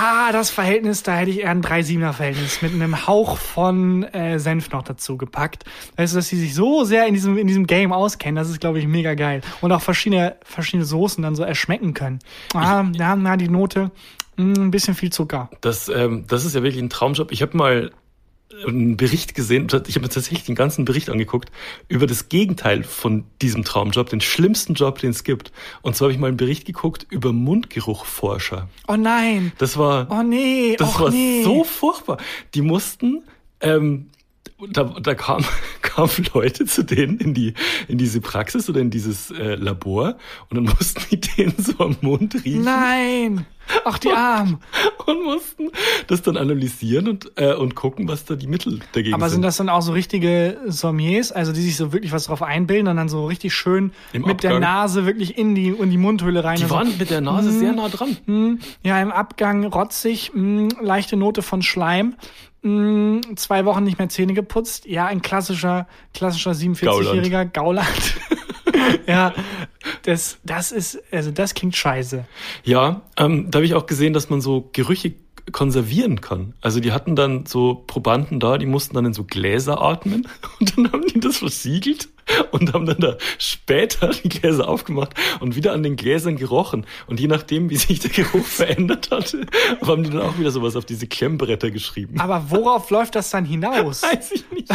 [0.00, 4.70] Ah, das Verhältnis, da hätte ich eher ein 3-7er-Verhältnis mit einem Hauch von äh, Senf
[4.70, 5.64] noch dazu gepackt.
[5.96, 8.60] Weißt du, dass sie sich so sehr in diesem, in diesem Game auskennen, das ist,
[8.60, 9.40] glaube ich, mega geil.
[9.60, 12.20] Und auch verschiedene, verschiedene Soßen dann so erschmecken können.
[12.54, 13.90] Ah, ja, na, die Note,
[14.36, 15.50] mh, ein bisschen viel Zucker.
[15.62, 17.32] Das, ähm, das ist ja wirklich ein Traumjob.
[17.32, 17.90] Ich habe mal
[18.66, 21.50] einen Bericht gesehen, ich habe mir tatsächlich den ganzen Bericht angeguckt,
[21.88, 25.52] über das Gegenteil von diesem Traumjob, den schlimmsten Job, den es gibt.
[25.82, 28.68] Und zwar habe ich mal einen Bericht geguckt über Mundgeruchforscher.
[28.88, 29.52] Oh nein.
[29.58, 30.76] Das war, Oh nee.
[30.78, 31.42] das war nee.
[31.42, 32.18] so furchtbar.
[32.54, 33.22] Die mussten,
[33.60, 34.08] ähm,
[34.70, 35.44] da, da kamen
[35.82, 37.54] kamen Leute zu denen in die
[37.86, 40.16] in diese Praxis oder in dieses äh, Labor
[40.50, 43.46] und dann mussten die denen so am Mund riechen Nein.
[43.84, 44.60] Ach, die Armen.
[45.06, 45.68] und mussten
[46.06, 49.42] das dann analysieren und äh, und gucken, was da die Mittel dagegen Aber sind sind.
[49.42, 52.96] das dann auch so richtige Sommeliers, also die sich so wirklich was drauf einbilden und
[52.96, 54.62] dann so richtig schön Im mit der Abgang.
[54.62, 56.56] Nase wirklich in die, in die Mundhöhle rein?
[56.56, 58.16] die waren mit der Nase sehr nah dran.
[58.24, 62.14] hm, ja, im Abgang rotzig, mh, leichte Note von Schleim,
[62.68, 64.86] mh, zwei Wochen nicht mehr Zähne geputzt.
[64.86, 68.16] Ja, ein klassischer, klassischer 47-jähriger Gauland.
[69.06, 69.32] ja,
[70.02, 72.26] das, das ist, also das klingt scheiße.
[72.64, 75.14] Ja, ähm, da habe ich auch gesehen, dass man so Gerüche
[75.52, 76.54] konservieren kann.
[76.60, 80.26] Also die hatten dann so Probanden da, die mussten dann in so Gläser atmen
[80.60, 82.08] und dann haben die das versiegelt
[82.50, 86.86] und haben dann da später die Gläser aufgemacht und wieder an den Gläsern gerochen.
[87.06, 89.46] Und je nachdem, wie sich der Geruch verändert hatte,
[89.84, 92.20] haben die dann auch wieder sowas auf diese Klemmbretter geschrieben.
[92.20, 94.02] Aber worauf läuft das dann hinaus?
[94.02, 94.68] Weiß ich nicht.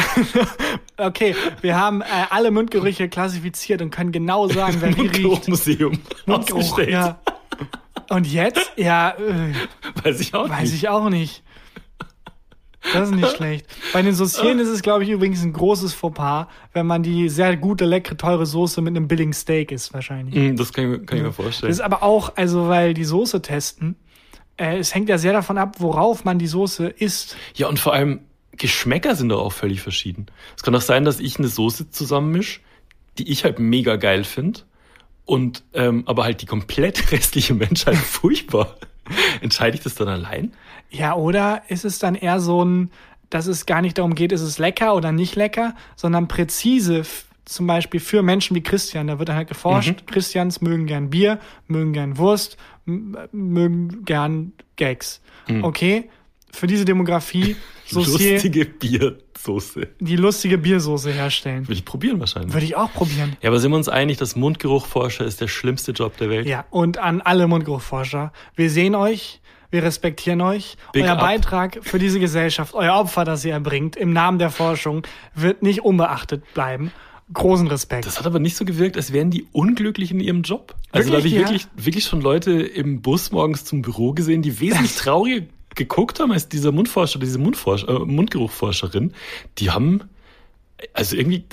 [0.98, 5.22] Okay, wir haben äh, alle Mundgerüche klassifiziert und können genau sagen, wer wie riecht.
[5.22, 6.92] Mundgeruchmuseum Mundgeruch, ausgestellt.
[6.92, 7.20] ja.
[8.10, 8.72] Und jetzt?
[8.76, 9.54] Ja, äh,
[10.04, 10.74] Weiß ich auch weiß nicht.
[10.84, 11.44] ich auch nicht.
[12.92, 13.66] Das ist nicht schlecht.
[13.94, 17.56] Bei den Saucieren ist es, glaube ich, übrigens ein großes Fauxpas, wenn man die sehr
[17.56, 20.36] gute, leckere, teure Soße mit einem billigen Steak isst, wahrscheinlich.
[20.36, 21.72] Hm, Das kann ich, mir- kann ich mir Das vorstellen.
[21.72, 23.96] ist aber auch, also weil die Soße testen,
[24.58, 27.38] äh, es hängt ja sehr davon ab, worauf man die Soße isst.
[27.56, 28.20] Ja, und vor allem
[28.58, 30.26] Geschmäcker sind doch auch völlig verschieden.
[30.58, 32.62] Es kann auch sein, dass ich eine Soße zusammenmisch,
[33.18, 34.60] die ich halt mega geil finde,
[35.26, 38.76] und ähm, aber halt die komplett restliche Menschheit furchtbar.
[39.42, 40.54] Entscheide ich das dann allein?
[40.90, 42.92] Ja, oder ist es dann eher so ein,
[43.30, 47.04] dass es gar nicht darum geht, ist es lecker oder nicht lecker, sondern präzise,
[47.46, 51.40] zum Beispiel für Menschen wie Christian, da wird dann halt geforscht, Christians mögen gern Bier,
[51.68, 52.56] mögen gern Wurst,
[52.86, 55.22] mögen gern Gags.
[55.62, 56.10] Okay,
[56.54, 59.88] für diese Demografie Saucier, Lustige Biersoße.
[60.00, 61.68] die lustige Biersoße herstellen.
[61.68, 62.54] Will ich probieren wahrscheinlich.
[62.54, 63.36] Würde ich auch probieren.
[63.42, 66.48] Ja, aber sind wir uns einig, dass Mundgeruchforscher ist der schlimmste Job der Welt?
[66.48, 68.32] Ja, und an alle Mundgeruchforscher.
[68.56, 70.78] Wir sehen euch, wir respektieren euch.
[70.94, 71.20] Big euer up.
[71.20, 75.04] Beitrag für diese Gesellschaft, euer Opfer, das ihr erbringt, im Namen der Forschung,
[75.36, 76.92] wird nicht unbeachtet bleiben.
[77.34, 78.06] Großen Respekt.
[78.06, 80.76] Das hat aber nicht so gewirkt, als wären die unglücklich in ihrem Job.
[80.92, 81.48] Also da habe Wirklich, ich ja?
[81.48, 86.32] wirklich, wirklich schon Leute im Bus morgens zum Büro gesehen, die wesentlich trauriger geguckt haben
[86.32, 89.14] als dieser Mundforscher, diese Mundforscher, äh, Mundgeruchforscherin.
[89.58, 90.02] Die haben,
[90.94, 91.44] also irgendwie,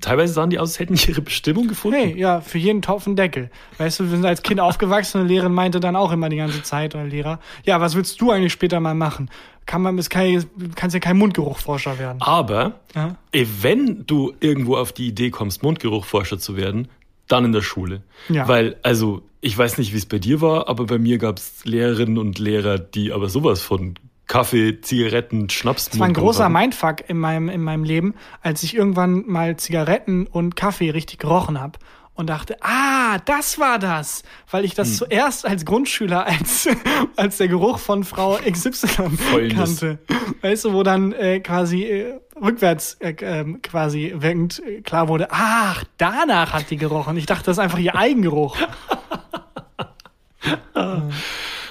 [0.00, 1.96] teilweise sahen die aus, als hätten die ihre Bestimmung gefunden.
[1.98, 3.50] Hey, ja, für jeden Topf ein Deckel.
[3.78, 6.36] Weißt du, wir sind als Kind aufgewachsen und die Lehrerin meinte dann auch immer die
[6.36, 9.30] ganze Zeit, oder Lehrer, ja, was willst du eigentlich später mal machen?
[9.66, 12.20] Kann man, es kann, kannst ja kein Mundgeruchforscher werden.
[12.20, 13.16] Aber Ja?
[13.32, 16.88] eh, wenn du irgendwo auf die Idee kommst, Mundgeruchforscher zu werden,
[17.32, 18.02] dann in der Schule.
[18.28, 18.46] Ja.
[18.48, 21.64] Weil, also, ich weiß nicht, wie es bei dir war, aber bei mir gab es
[21.64, 23.94] Lehrerinnen und Lehrer, die aber sowas von
[24.26, 25.90] Kaffee, Zigaretten, Schnaps.
[25.90, 30.26] Das war ein großer Mindfuck in meinem, in meinem Leben, als ich irgendwann mal Zigaretten
[30.26, 31.78] und Kaffee richtig gerochen habe
[32.20, 36.68] und dachte, ah, das war das, weil ich das zuerst als Grundschüler als,
[37.16, 39.54] als der Geruch von Frau XY Fäulnis.
[39.56, 39.98] kannte.
[40.42, 45.28] Weißt du, wo dann äh, quasi äh, rückwärts äh, ähm, quasi wirkend äh, klar wurde,
[45.30, 47.16] ach, danach hat die gerochen.
[47.16, 48.56] Ich dachte, das ist einfach ihr Eigengeruch.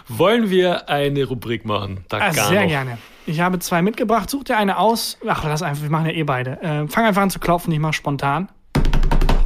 [0.07, 2.03] Wollen wir eine Rubrik machen?
[2.09, 2.67] Da Ah, sehr noch.
[2.67, 2.97] gerne.
[3.25, 4.29] Ich habe zwei mitgebracht.
[4.29, 5.17] Such dir eine aus.
[5.27, 6.59] Ach, lass einfach, wir machen ja eh beide.
[6.61, 8.49] Äh, fang einfach an zu klopfen, ich mach spontan.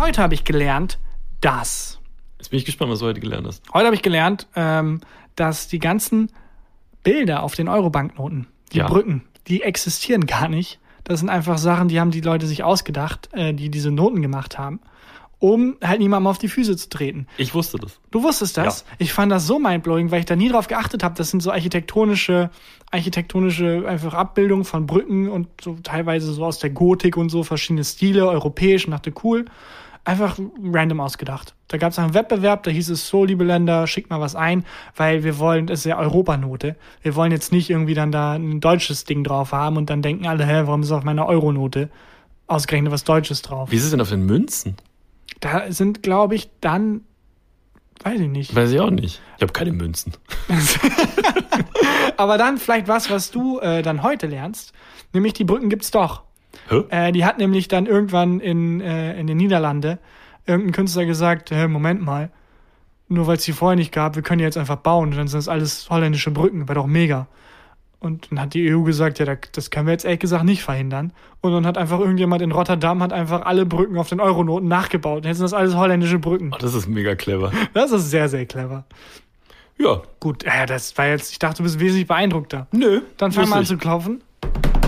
[0.04, 1.00] Heute habe ich gelernt,
[1.40, 1.98] dass.
[2.38, 3.64] Jetzt bin ich gespannt, was du heute gelernt hast.
[3.74, 5.00] Heute habe ich gelernt, ähm,
[5.38, 6.30] dass die ganzen
[7.04, 8.88] Bilder auf den Euro-Banknoten, die Ja.
[8.88, 10.80] Brücken, die existieren gar nicht.
[11.06, 14.58] Das sind einfach Sachen, die haben die Leute sich ausgedacht, äh, die diese Noten gemacht
[14.58, 14.82] haben,
[15.40, 17.26] um halt niemandem auf die Füße zu treten.
[17.38, 18.02] Ich wusste das.
[18.12, 18.82] Du wusstest das?
[18.82, 18.96] Ja.
[18.98, 21.16] Ich fand das so mindblowing, weil ich da nie drauf geachtet habe.
[21.16, 22.50] Das sind so architektonische,
[22.92, 27.86] architektonische einfach Abbildungen von Brücken und so teilweise so aus der Gotik und so verschiedene
[27.86, 29.46] Stile, europäisch und dachte cool.
[30.06, 31.56] Einfach random ausgedacht.
[31.70, 34.66] Da gab es einen Wettbewerb, da hieß es so, liebe Länder, schickt mal was ein,
[34.98, 36.76] weil wir wollen, das ist ja Europanote.
[37.02, 40.28] Wir wollen jetzt nicht irgendwie dann da ein deutsches Ding drauf haben und dann denken
[40.28, 41.90] alle, hä, warum ist auf meiner Euronote
[42.48, 43.72] ausgerechnet was Deutsches drauf?
[43.72, 44.76] Wie ist es denn auf den Münzen?
[45.40, 47.02] Da sind, glaube ich, dann
[48.04, 48.54] Weiß ich nicht.
[48.54, 49.22] Weiß ich auch nicht.
[49.38, 50.14] Ich habe keine Münzen.
[52.18, 54.74] Aber dann vielleicht was, was du äh, dann heute lernst.
[55.14, 56.24] Nämlich die Brücken gibt's doch.
[56.90, 60.00] Äh, die hat nämlich dann irgendwann in, äh, in den Niederlande
[60.46, 62.30] irgendein Künstler gesagt, hey, Moment mal,
[63.10, 65.10] nur weil es die vorher nicht gab, wir können die jetzt einfach bauen.
[65.10, 67.28] Und dann sind das alles holländische Brücken, wäre doch mega.
[68.00, 70.62] Und dann hat die EU gesagt, ja, da- das können wir jetzt ehrlich gesagt nicht
[70.62, 71.14] verhindern.
[71.40, 75.18] Und dann hat einfach irgendjemand in Rotterdam hat einfach alle Brücken auf den Euronoten nachgebaut.
[75.20, 76.52] Und jetzt sind das alles holländische Brücken.
[76.54, 77.52] Oh, das ist mega clever.
[77.74, 78.84] Das ist sehr, sehr clever.
[79.78, 80.02] Ja.
[80.20, 82.68] Gut, äh, das war jetzt, ich dachte, du bist wesentlich beeindruckter.
[82.72, 83.02] Nö.
[83.18, 84.22] Dann fang mal an zu klopfen.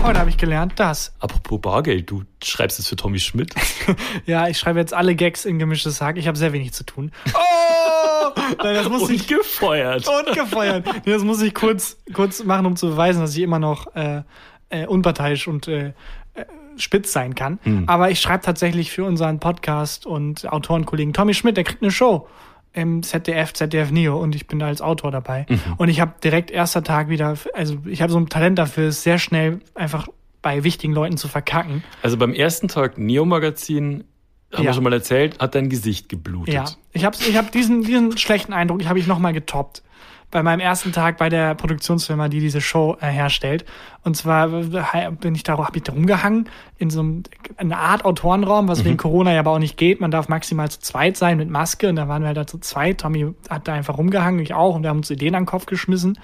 [0.06, 1.12] Heute habe ich gelernt, das.
[1.18, 3.52] Apropos Bargeld, du schreibst es für Tommy Schmidt.
[4.24, 6.16] Ja, ich schreibe jetzt alle Gags in gemischtes Hack.
[6.16, 7.10] Ich habe sehr wenig zu tun.
[7.34, 8.30] Oh!
[8.62, 10.06] Nein, das muss ich Und gefeuert.
[10.26, 10.86] und gefeuert.
[11.04, 14.22] Nee, das muss ich kurz, kurz machen, um zu beweisen, dass ich immer noch äh,
[14.68, 15.88] äh, unparteiisch und äh,
[16.34, 16.44] äh,
[16.76, 17.58] spitz sein kann.
[17.88, 22.28] Aber ich schreibe tatsächlich für unseren Podcast und Autorenkollegen Tommy Schmidt, der kriegt eine Show
[22.76, 25.46] im ZDF, ZDF Neo und ich bin da als Autor dabei.
[25.78, 29.02] Und ich habe direkt erster Tag wieder, also ich habe so ein Talent dafür, es
[29.02, 30.06] sehr schnell einfach
[30.42, 31.82] bei wichtigen Leuten zu verkacken.
[32.02, 34.04] Also beim ersten Tag Neo-Magazin,
[34.52, 34.70] haben Ja.
[34.70, 36.54] wir schon mal erzählt, hat dein Gesicht geblutet.
[36.54, 39.82] Ja, ich habe ich hab diesen, diesen schlechten Eindruck, ich habe ich nochmal getoppt.
[40.30, 43.64] Bei meinem ersten Tag bei der Produktionsfirma, die diese Show äh, herstellt.
[44.02, 47.22] Und zwar bin ich da, habe ich da rumgehangen in so einem,
[47.56, 50.00] eine Art Autorenraum, was wegen Corona ja aber auch nicht geht.
[50.00, 51.88] Man darf maximal zu zweit sein mit Maske.
[51.88, 52.98] Und da waren wir halt da zu zweit.
[53.00, 54.74] Tommy hat da einfach rumgehangen, ich auch.
[54.74, 56.18] Und wir haben uns Ideen an den Kopf geschmissen.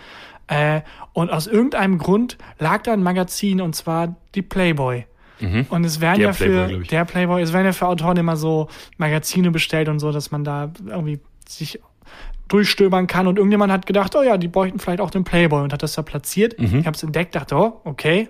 [0.48, 5.06] Äh, und aus irgendeinem Grund lag da ein Magazin, und zwar die Playboy.
[5.70, 6.88] Und es werden Der ja Playboy, für ich.
[6.88, 10.44] der Playboy, es werden ja für Autoren immer so Magazine bestellt und so, dass man
[10.44, 11.80] da irgendwie sich
[12.52, 13.26] durchstöbern kann.
[13.26, 15.94] Und irgendjemand hat gedacht, oh ja, die bräuchten vielleicht auch den Playboy und hat das
[15.94, 16.54] da platziert.
[16.58, 18.28] Ich habe es entdeckt, dachte, oh, okay.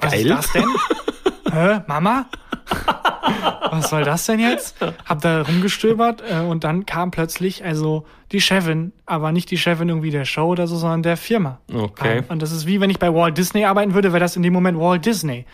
[0.00, 0.26] Was Geil.
[0.26, 0.68] ist das denn?
[1.52, 2.26] Hä, Mama?
[3.70, 4.76] Was soll das denn jetzt?
[5.04, 9.88] Hab da rumgestöbert äh, und dann kam plötzlich also die Chefin, aber nicht die Chefin
[9.88, 11.60] irgendwie der Show oder so, sondern der Firma.
[11.72, 12.22] Okay.
[12.28, 14.52] Und das ist wie wenn ich bei Walt Disney arbeiten würde, wäre das in dem
[14.52, 15.46] Moment Walt Disney.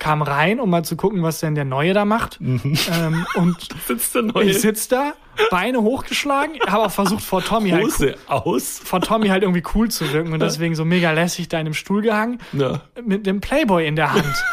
[0.00, 2.40] Kam rein, um mal zu gucken, was denn der Neue da macht.
[2.40, 5.12] Ähm, und Sitzt der neue ich sitz da,
[5.50, 8.80] Beine hochgeschlagen, habe auch versucht vor Tommy halt Hose aus?
[8.82, 11.74] vor Tommy halt irgendwie cool zu wirken und deswegen so mega lässig da in dem
[11.74, 12.80] Stuhl gehangen Na.
[13.04, 14.24] mit dem Playboy in der Hand.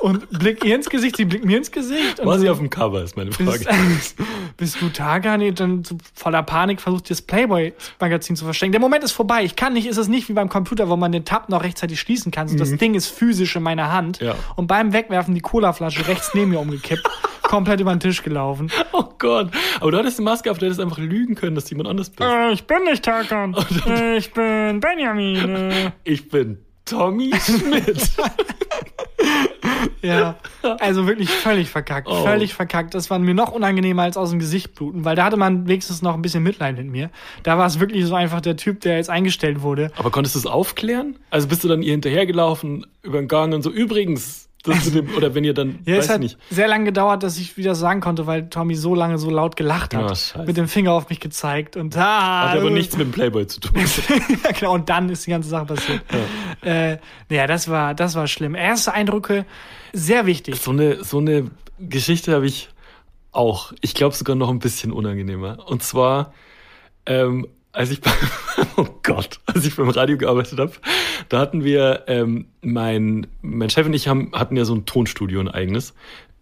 [0.00, 2.24] Und blick ihr ins Gesicht, sie blickt mir ins Gesicht.
[2.24, 3.66] War so, sie auf dem Cover, ist meine Frage.
[3.66, 4.16] bist,
[4.56, 5.40] bist du Tagan?
[5.40, 8.72] Nee, dann so voller Panik versucht, das Playboy-Magazin zu verstecken.
[8.72, 9.44] Der Moment ist vorbei.
[9.44, 12.00] Ich kann nicht, ist es nicht wie beim Computer, wo man den Tab noch rechtzeitig
[12.00, 12.48] schließen kann.
[12.48, 14.20] So, Das Ding ist physisch in meiner Hand.
[14.20, 14.28] Mhm.
[14.28, 14.34] Ja.
[14.56, 17.06] Und beim Wegwerfen die Colaflasche rechts neben mir umgekippt.
[17.42, 18.70] komplett über den Tisch gelaufen.
[18.92, 19.50] Oh Gott.
[19.80, 22.20] Aber du hattest eine Maske auf, du hättest einfach lügen können, dass jemand anders bist.
[22.28, 23.04] Äh, ich bin nicht.
[23.06, 25.92] Äh, ich bin Benjamin.
[26.04, 26.58] Ich bin
[26.90, 28.10] Tommy Schmidt.
[30.02, 30.36] Ja,
[30.78, 32.24] also wirklich völlig verkackt, Oh.
[32.24, 32.94] völlig verkackt.
[32.94, 36.00] Das war mir noch unangenehmer als aus dem Gesicht bluten, weil da hatte man wenigstens
[36.02, 37.10] noch ein bisschen Mitleid mit mir.
[37.42, 39.90] Da war es wirklich so einfach der Typ, der jetzt eingestellt wurde.
[39.96, 41.16] Aber konntest du es aufklären?
[41.30, 45.44] Also bist du dann ihr hinterhergelaufen über den Gang und so, übrigens, dem, oder wenn
[45.44, 46.38] ihr dann, Ja, weiß es hat ich nicht.
[46.50, 49.94] sehr lange gedauert, dass ich wieder sagen konnte, weil Tommy so lange so laut gelacht
[49.94, 50.44] hat, scheiße.
[50.46, 53.60] mit dem Finger auf mich gezeigt und ah, Hat aber nichts mit dem Playboy zu
[53.60, 53.72] tun.
[54.44, 56.02] ja, genau, und dann ist die ganze Sache passiert.
[56.62, 56.98] Ja, äh,
[57.30, 58.54] ja das war, das war schlimm.
[58.54, 59.46] Erste Eindrücke,
[59.92, 60.56] sehr wichtig.
[60.60, 62.68] So eine, so eine Geschichte habe ich
[63.32, 63.72] auch.
[63.80, 65.68] Ich glaube sogar noch ein bisschen unangenehmer.
[65.68, 66.34] Und zwar,
[67.06, 68.14] ähm, als ich beim,
[68.76, 70.72] oh Gott, als ich beim Radio gearbeitet habe,
[71.28, 75.40] da hatten wir, ähm, mein, mein Chef und ich haben, hatten ja so ein Tonstudio,
[75.40, 75.94] ein eigenes,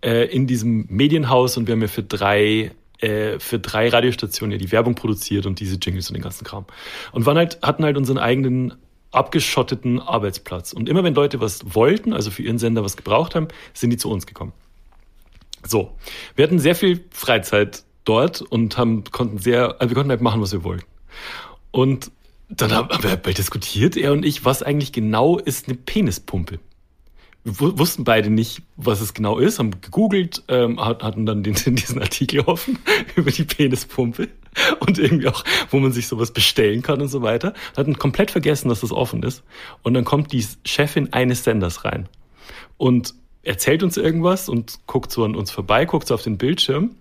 [0.03, 4.59] äh, in diesem Medienhaus und wir haben ja für drei äh, für drei Radiostationen ja
[4.59, 6.65] die Werbung produziert und diese Jingles und den ganzen Kram.
[7.13, 8.75] Und waren halt, hatten halt unseren eigenen
[9.13, 10.73] abgeschotteten Arbeitsplatz.
[10.73, 13.97] Und immer wenn Leute was wollten, also für ihren Sender was gebraucht haben, sind die
[13.97, 14.53] zu uns gekommen.
[15.65, 15.97] So,
[16.35, 20.41] wir hatten sehr viel Freizeit dort und haben, konnten sehr, also wir konnten halt machen,
[20.41, 20.85] was wir wollten.
[21.71, 22.11] Und
[22.49, 26.59] dann haben wir halt diskutiert, er und ich, was eigentlich genau ist eine Penispumpe.
[27.45, 31.43] Wir wu- wussten beide nicht, was es genau ist, haben gegoogelt, ähm, hat- hatten dann
[31.43, 32.79] den, diesen Artikel offen
[33.17, 34.29] über die Penispumpe
[34.81, 37.53] und irgendwie auch, wo man sich sowas bestellen kann und so weiter.
[37.77, 39.43] Hatten komplett vergessen, dass das offen ist.
[39.83, 42.09] Und dann kommt die Chefin eines Senders rein
[42.77, 46.97] und erzählt uns irgendwas und guckt so an uns vorbei, guckt so auf den Bildschirm,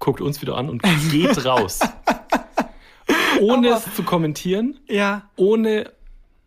[0.00, 1.78] guckt uns wieder an und geht raus.
[3.40, 5.90] Ohne es zu kommentieren, Ja, ohne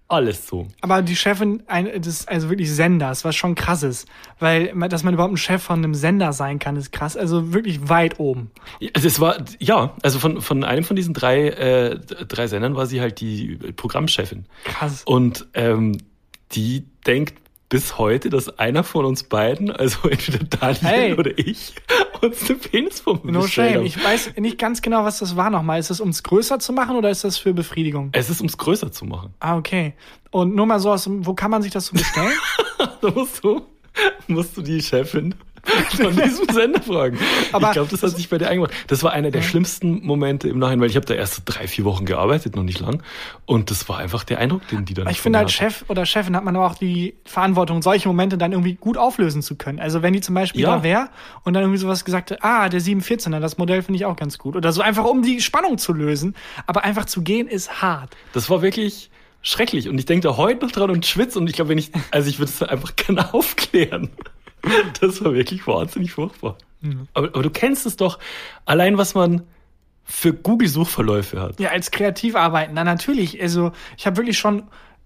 [0.07, 0.67] alles so.
[0.81, 1.63] aber die Chefin
[1.97, 4.09] des, also wirklich Senders, was schon krass ist.
[4.39, 7.15] Weil, dass man überhaupt ein Chef von einem Sender sein kann, ist krass.
[7.15, 8.51] Also wirklich weit oben.
[8.93, 12.87] Also es war, ja, also von, von einem von diesen drei, äh, drei Sendern war
[12.87, 14.47] sie halt die Programmchefin.
[14.65, 15.03] Krass.
[15.05, 15.97] Und ähm,
[16.51, 17.35] die denkt
[17.71, 21.13] bis heute, dass einer von uns beiden, also entweder Daniel Hey.
[21.13, 21.73] oder ich,
[22.19, 23.85] kurz eine Penispumpe No bestellt shame.
[23.85, 25.79] Ich weiß nicht ganz genau, was das war nochmal.
[25.79, 28.09] Ist das, um es größer zu machen oder ist das für Befriedigung?
[28.11, 29.33] Es ist, ums größer zu machen.
[29.39, 29.93] Ah, okay.
[30.31, 32.33] Und nur mal so aus, wo kann man sich das so bestellen?
[33.01, 33.61] Da musst du,
[34.27, 37.17] musst du die Chefin von diesem Sender fragen.
[37.51, 38.73] Aber- ich glaube, das hat sich bei dir eingemacht.
[38.87, 41.67] Das war einer der schlimmsten Momente im Nachhinein, weil ich habe da erst so drei,
[41.67, 43.03] vier Wochen gearbeitet, noch nicht lang.
[43.45, 45.71] Und das war einfach der Eindruck, den die dann Ich finde, als hatten.
[45.71, 49.41] Chef oder Chefin hat man aber auch die Verantwortung, solche Momente dann irgendwie gut auflösen
[49.41, 49.79] zu können.
[49.79, 50.77] Also wenn die zum Beispiel Ja.
[50.77, 51.09] da wäre
[51.43, 54.37] und dann irgendwie sowas gesagt hat, ah, der 714er, das Modell finde ich auch ganz
[54.37, 54.55] gut.
[54.55, 56.35] Oder so einfach, um die Spannung zu lösen.
[56.67, 58.15] Aber einfach zu gehen ist hart.
[58.33, 59.09] Das war wirklich
[59.43, 59.89] schrecklich.
[59.89, 61.39] Und ich denke da heute noch dran und schwitze.
[61.39, 64.09] Und ich glaube, wenn ich, also ich würde es einfach gerne aufklären.
[65.01, 66.57] Das war wirklich wahnsinnig furchtbar.
[67.13, 68.17] Aber, aber du kennst es doch,
[68.65, 69.43] allein was man
[70.03, 71.59] für Google-Suchverläufe hat.
[71.59, 73.39] Ja, als kreativ arbeiten, dann natürlich.
[73.41, 74.63] Also ich habe wirklich schon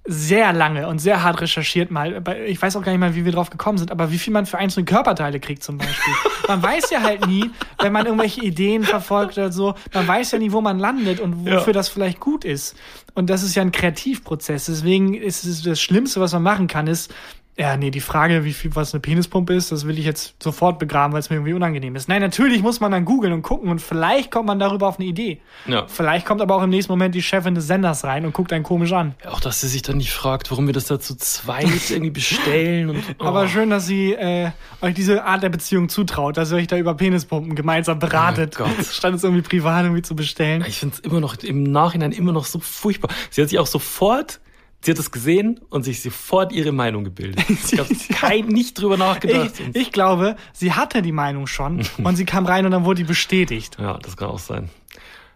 [0.07, 2.21] sehr lange und sehr hart recherchiert mal.
[2.45, 4.45] Ich weiß auch gar nicht mal, wie wir drauf gekommen sind, aber wie viel man
[4.45, 6.13] für einzelne Körperteile kriegt zum Beispiel.
[6.47, 10.39] man weiß ja halt nie, wenn man irgendwelche Ideen verfolgt oder so, man weiß ja
[10.39, 11.73] nie, wo man landet und wofür Ja.
[11.73, 12.75] das vielleicht gut ist.
[13.15, 14.65] Und das ist ja ein Kreativprozess.
[14.67, 17.11] Deswegen ist es das Schlimmste, was man machen kann, ist,
[17.57, 20.77] ja, nee, die Frage, wie viel was eine Penispumpe ist, das will ich jetzt sofort
[20.77, 22.09] begraben, weil es mir irgendwie unangenehm ist.
[22.09, 25.07] Nein, natürlich muss man dann googeln und gucken und vielleicht kommt man darüber auf eine
[25.07, 25.39] Idee.
[25.65, 25.87] Ja.
[25.87, 28.65] Vielleicht kommt aber auch im nächsten Moment die Chefin des Senders rein und guckt einen
[28.65, 29.15] komisch an.
[29.25, 32.89] Auch, dass sie sich dann nicht fragt, warum wir das da zu zweit irgendwie bestellen.
[32.89, 33.23] Und, oh.
[33.23, 36.75] Aber schön, dass sie äh, euch diese Art der Beziehung zutraut, dass ihr euch da
[36.75, 38.85] über Penispumpen gemeinsam beratet, Oh Gott.
[38.91, 40.65] statt es irgendwie privat irgendwie zu bestellen.
[40.67, 43.09] Ich finde es immer noch, im Nachhinein immer noch so furchtbar.
[43.29, 44.41] Sie hat sich auch sofort,
[44.85, 47.43] sie hat es gesehen und sich sofort ihre Meinung gebildet.
[47.49, 49.51] Ich habe kein nicht drüber nachgedacht.
[49.73, 52.97] Ich, ich glaube, sie hatte die Meinung schon und sie kam rein und dann wurde
[53.01, 53.77] die bestätigt.
[53.79, 54.69] ja, das kann auch sein.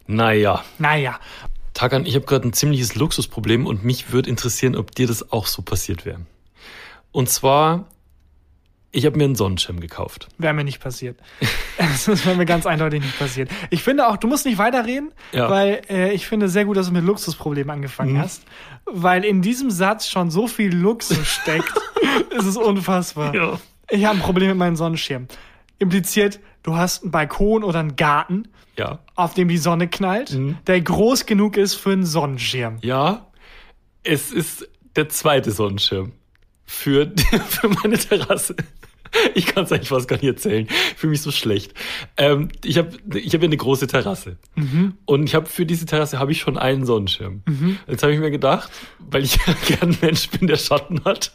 [0.07, 1.19] Naja, Naja,
[1.73, 5.47] Takan, ich habe gerade ein ziemliches Luxusproblem und mich würde interessieren, ob dir das auch
[5.47, 6.21] so passiert wäre.
[7.12, 7.85] Und zwar,
[8.91, 10.28] ich habe mir einen Sonnenschirm gekauft.
[10.38, 11.17] wäre mir nicht passiert.
[11.78, 13.49] Das wäre mir ganz eindeutig nicht passiert.
[13.69, 15.45] Ich finde auch, du musst nicht weiterreden, Ja.
[15.47, 15.52] Mhm.
[15.52, 18.43] weil äh, ich finde sehr gut, dass du mit Luxusproblemen angefangen hast.
[18.86, 21.71] Weil in diesem Satz schon so viel Luxus steckt.
[22.38, 23.34] es ist unfassbar.
[23.34, 23.60] Ja.
[23.89, 25.28] Ich habe ein Problem mit meinem Sonnenschirm.
[25.78, 28.99] Impliziert, du hast einen Balkon oder einen Garten, Ja.
[29.15, 32.78] auf dem die Sonne knallt, der groß genug ist für einen Sonnenschirm.
[32.82, 33.28] Ja,
[34.04, 36.12] es ist der zweite Sonnenschirm
[36.69, 37.12] für,
[37.49, 38.55] für meine Terrasse.
[39.34, 40.67] Ich kann es eigentlich fast gar nicht erzählen.
[40.69, 41.73] Ich fühle mich so schlecht.
[42.15, 44.38] Ähm, ich habe ich hab ja eine große Terrasse.
[45.05, 47.41] Und ich habe für diese Terrasse habe ich schon einen Sonnenschirm.
[47.88, 51.32] Jetzt habe ich mir gedacht, weil ich ja gern ein Mensch bin, der Schatten hat,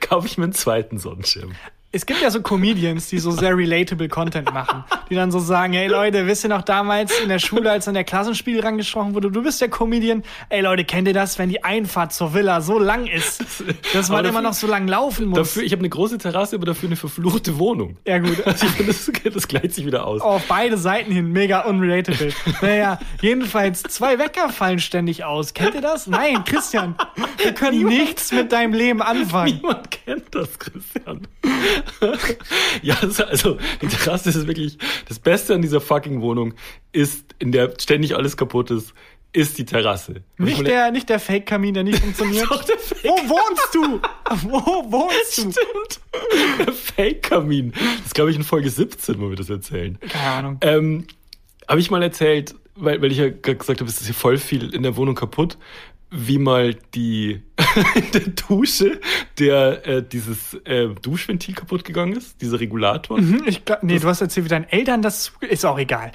[0.00, 1.52] kaufe ich mir einen zweiten Sonnenschirm.
[1.92, 5.72] Es gibt ja so Comedians, die so sehr relatable Content machen, die dann so sagen,
[5.72, 9.28] hey Leute, wisst ihr noch damals in der Schule, als an der Klassenspiel rangesprochen wurde,
[9.32, 12.78] du bist der Comedian, ey Leute, kennt ihr das, wenn die Einfahrt zur Villa so
[12.78, 13.40] lang ist,
[13.92, 15.38] dass man Aber immer dafür- noch so lang laufen muss?
[15.38, 17.96] Dafür, ich habe eine große Terrasse, aber dafür eine verfluchte Wohnung.
[18.06, 20.20] ja gut, Also ich finde, das, das gleicht sich wieder aus.
[20.20, 22.32] auf beide Seiten hin mega unrelatable.
[22.62, 25.54] Naja, jedenfalls, zwei Wecker fallen ständig aus.
[25.54, 26.06] Kennt ihr das?
[26.06, 26.94] Nein, Christian,
[27.38, 29.56] wir können nichts mit deinem Leben anfangen.
[29.56, 31.26] Niemand kennt das, Christian.
[32.82, 36.54] ja, also, die Terrasse ist wirklich das Beste an dieser fucking Wohnung
[36.92, 38.92] ist, in der ständig alles kaputt ist,
[39.32, 40.22] ist die Terrasse.
[40.38, 42.46] Nicht der, nicht der Fake-Kamin, der nicht funktioniert.
[42.50, 44.00] Doch, der Fake- Wo wohnst du?
[44.48, 45.42] Wo wohnst du?
[45.52, 46.00] Stimmt.
[46.66, 47.72] Der Fake-Kamin.
[47.72, 49.98] Das ist, glaube ich, in Folge 17, wo wir das erzählen.
[50.08, 50.58] Keine Ahnung.
[50.62, 51.06] Ähm,
[51.68, 54.74] habe ich mal erzählt, weil, weil ich ja gesagt habe, es ist hier voll viel
[54.74, 55.58] in der Wohnung kaputt,
[56.10, 57.40] wie mal die
[57.94, 59.00] in der Dusche
[59.38, 63.18] der äh, dieses äh, Duschventil kaputt gegangen ist, dieser Regulator.
[63.18, 66.10] Hm, Ich glaub, nee, du hast erzählt, wie deinen Eltern das ist auch egal.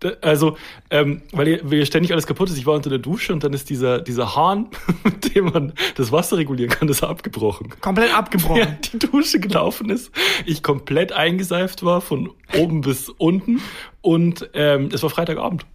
[0.00, 0.56] Da- Also,
[0.90, 2.56] ähm, weil hier, weil hier ständig alles kaputt ist.
[2.56, 4.68] Ich war unter der Dusche und dann ist dieser, dieser Hahn,
[5.04, 7.68] mit dem man das Wasser regulieren kann, das ist abgebrochen.
[7.80, 8.58] Komplett abgebrochen.
[8.62, 10.10] Ja, die Dusche gelaufen ist,
[10.46, 13.60] ich komplett eingeseift war von oben bis unten
[14.00, 15.66] und ähm, es war Freitagabend.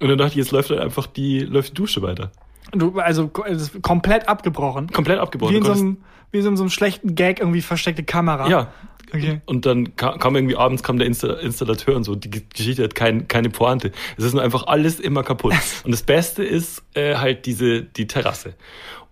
[0.00, 2.30] Und dann dachte ich, jetzt läuft halt einfach die, läuft die Dusche weiter.
[2.72, 4.88] Du, also komplett abgebrochen.
[4.88, 5.52] Komplett abgebrochen.
[5.54, 5.96] Wie in, so einem,
[6.32, 8.48] wie in so einem schlechten Gag irgendwie versteckte Kamera.
[8.48, 8.72] ja.
[9.12, 9.42] Okay.
[9.46, 12.16] Und dann ka- kam irgendwie abends kam der Insta Installateur und so.
[12.16, 13.92] Die Ge- Geschichte hat kein, keine Pointe.
[14.16, 15.52] Es ist nur einfach alles immer kaputt.
[15.84, 18.54] Und das Beste ist äh, halt diese die Terrasse.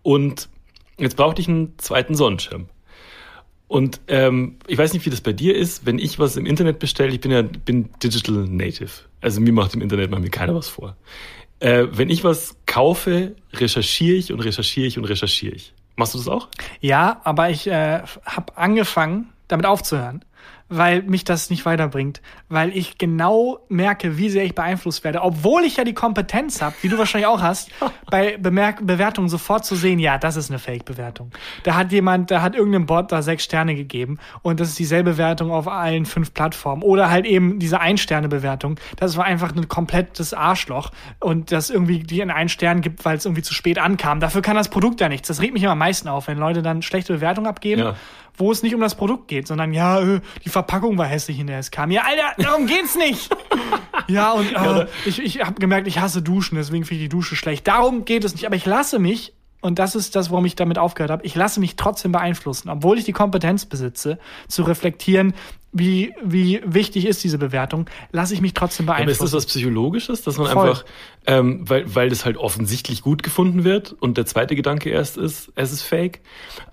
[0.03, 0.49] Und
[0.99, 2.67] jetzt brauchte ich einen zweiten Sonnenschirm.
[3.69, 6.81] Und ähm, ich weiß nicht, wie das bei dir ist, wenn ich was im Internet
[6.81, 7.13] bestelle.
[7.13, 8.91] Ich bin ja bin Digital Native.
[9.21, 10.97] Also mir macht im Internet macht mir keiner was vor.
[11.63, 15.73] Äh, wenn ich was kaufe, recherchiere ich und recherchiere ich und recherchiere ich.
[15.95, 16.49] Machst du das auch?
[16.81, 20.25] Ja, aber ich äh, habe angefangen, damit aufzuhören.
[20.73, 22.23] Weil mich das nicht weiterbringt.
[22.49, 25.23] Weil ich genau merke, wie sehr ich beeinflusst werde.
[25.23, 27.71] Obwohl ich ja die Kompetenz habe, wie du wahrscheinlich auch hast,
[28.11, 31.31] bei Bemerk Bewertungen sofort zu sehen, ja, das ist eine Fake-Bewertung.
[31.63, 35.13] Da hat jemand, da hat irgendein Bot da sechs Sterne gegeben und das ist dieselbe
[35.13, 36.83] Bewertung auf allen fünf Plattformen.
[36.83, 38.77] Oder halt eben diese Ein-Sterne-Bewertung.
[38.97, 43.19] Das war einfach ein komplettes Arschloch und das irgendwie die in einen Stern gibt, weil
[43.19, 44.21] es irgendwie zu spät ankam.
[44.21, 45.29] Dafür kann das Produkt ja nichts.
[45.29, 47.83] Das regt mich immer am meisten auf, wenn Leute dann schlechte Bewertungen abgeben.
[47.83, 47.97] Ja
[48.37, 51.47] wo es nicht um das Produkt geht, sondern ja, äh, die Verpackung war hässlich, in
[51.47, 51.91] der es kam.
[51.91, 53.35] Ja, Alter, darum geht's nicht.
[54.09, 57.37] ja, und äh, ich, ich habe gemerkt, ich hasse Duschen, deswegen finde ich die Dusche
[57.37, 57.67] schlecht.
[57.69, 58.47] Darum geht es nicht.
[58.47, 61.61] Aber ich lasse mich, und das ist das, warum ich damit aufgehört habe, ich lasse
[61.61, 65.35] mich trotzdem beeinflussen, obwohl ich die Kompetenz besitze, zu reflektieren,
[65.73, 69.21] wie, wie wichtig ist diese Bewertung, lasse ich mich trotzdem beeinflussen.
[69.21, 70.69] Aber ist das was Psychologisches, dass man Voll.
[70.69, 70.85] einfach,
[71.27, 75.51] ähm, weil, weil das halt offensichtlich gut gefunden wird und der zweite Gedanke erst ist,
[75.55, 76.21] es ist fake?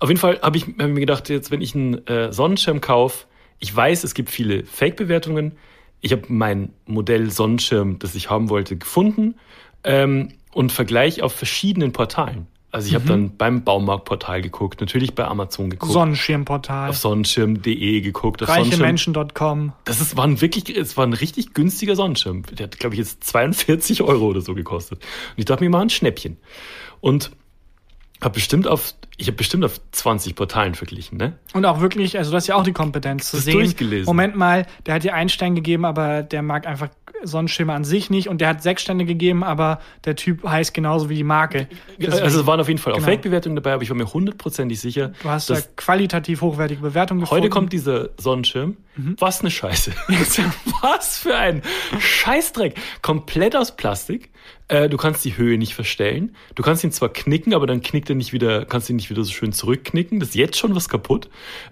[0.00, 2.82] Auf jeden Fall habe ich, hab ich mir gedacht, jetzt wenn ich einen äh, Sonnenschirm
[2.82, 3.24] kaufe,
[3.58, 5.52] ich weiß, es gibt viele Fake-Bewertungen.
[6.00, 9.34] Ich habe mein Modell Sonnenschirm, das ich haben wollte, gefunden
[9.84, 12.46] ähm, und vergleich auf verschiedenen Portalen.
[12.72, 18.46] Also ich habe dann beim Baumarktportal geguckt, natürlich bei Amazon geguckt, Sonnenschirmportal, auf sonnenschirm.de geguckt,
[18.46, 19.72] reichemenschen.com.
[19.84, 22.44] das ist, war ein wirklich, es war ein richtig günstiger Sonnenschirm.
[22.44, 24.98] Der hat, glaube ich, jetzt 42 Euro oder so gekostet.
[25.00, 26.36] Und ich dachte mir mal ein Schnäppchen.
[27.00, 27.32] Und
[28.20, 31.34] habe bestimmt auf, ich habe bestimmt auf 20 Portalen verglichen, ne?
[31.52, 33.54] Und auch wirklich, also du hast ja auch die Kompetenz zu Das sehen.
[33.54, 34.06] durchgelesen.
[34.06, 36.88] Moment mal, der hat dir einen Stern gegeben, aber der mag einfach
[37.22, 38.28] Sonnenschirme an sich nicht.
[38.30, 41.68] Und der hat sechs Sterne gegeben, aber der Typ heißt genauso wie die Marke.
[41.98, 43.08] Deswegen, also es waren auf jeden Fall auch Genau.
[43.08, 47.42] Fake-Bewertungen dabei, aber ich war mir hundertprozentig sicher, du hast da qualitativ hochwertige Bewertungen gefunden.
[47.42, 48.78] heute kommt dieser Sonnenschirm.
[48.96, 49.16] Mhm.
[49.18, 49.92] Was eine Scheiße.
[50.80, 51.60] Was für ein
[51.98, 52.74] Scheißdreck.
[53.02, 54.30] Komplett aus Plastik.
[54.70, 56.36] Äh, du kannst die Höhe nicht verstellen.
[56.54, 59.24] Du kannst ihn zwar knicken, aber dann knickt er nicht wieder, kannst ihn nicht wieder
[59.24, 60.20] so schön zurückknicken.
[60.20, 61.28] Das ist jetzt schon was kaputt.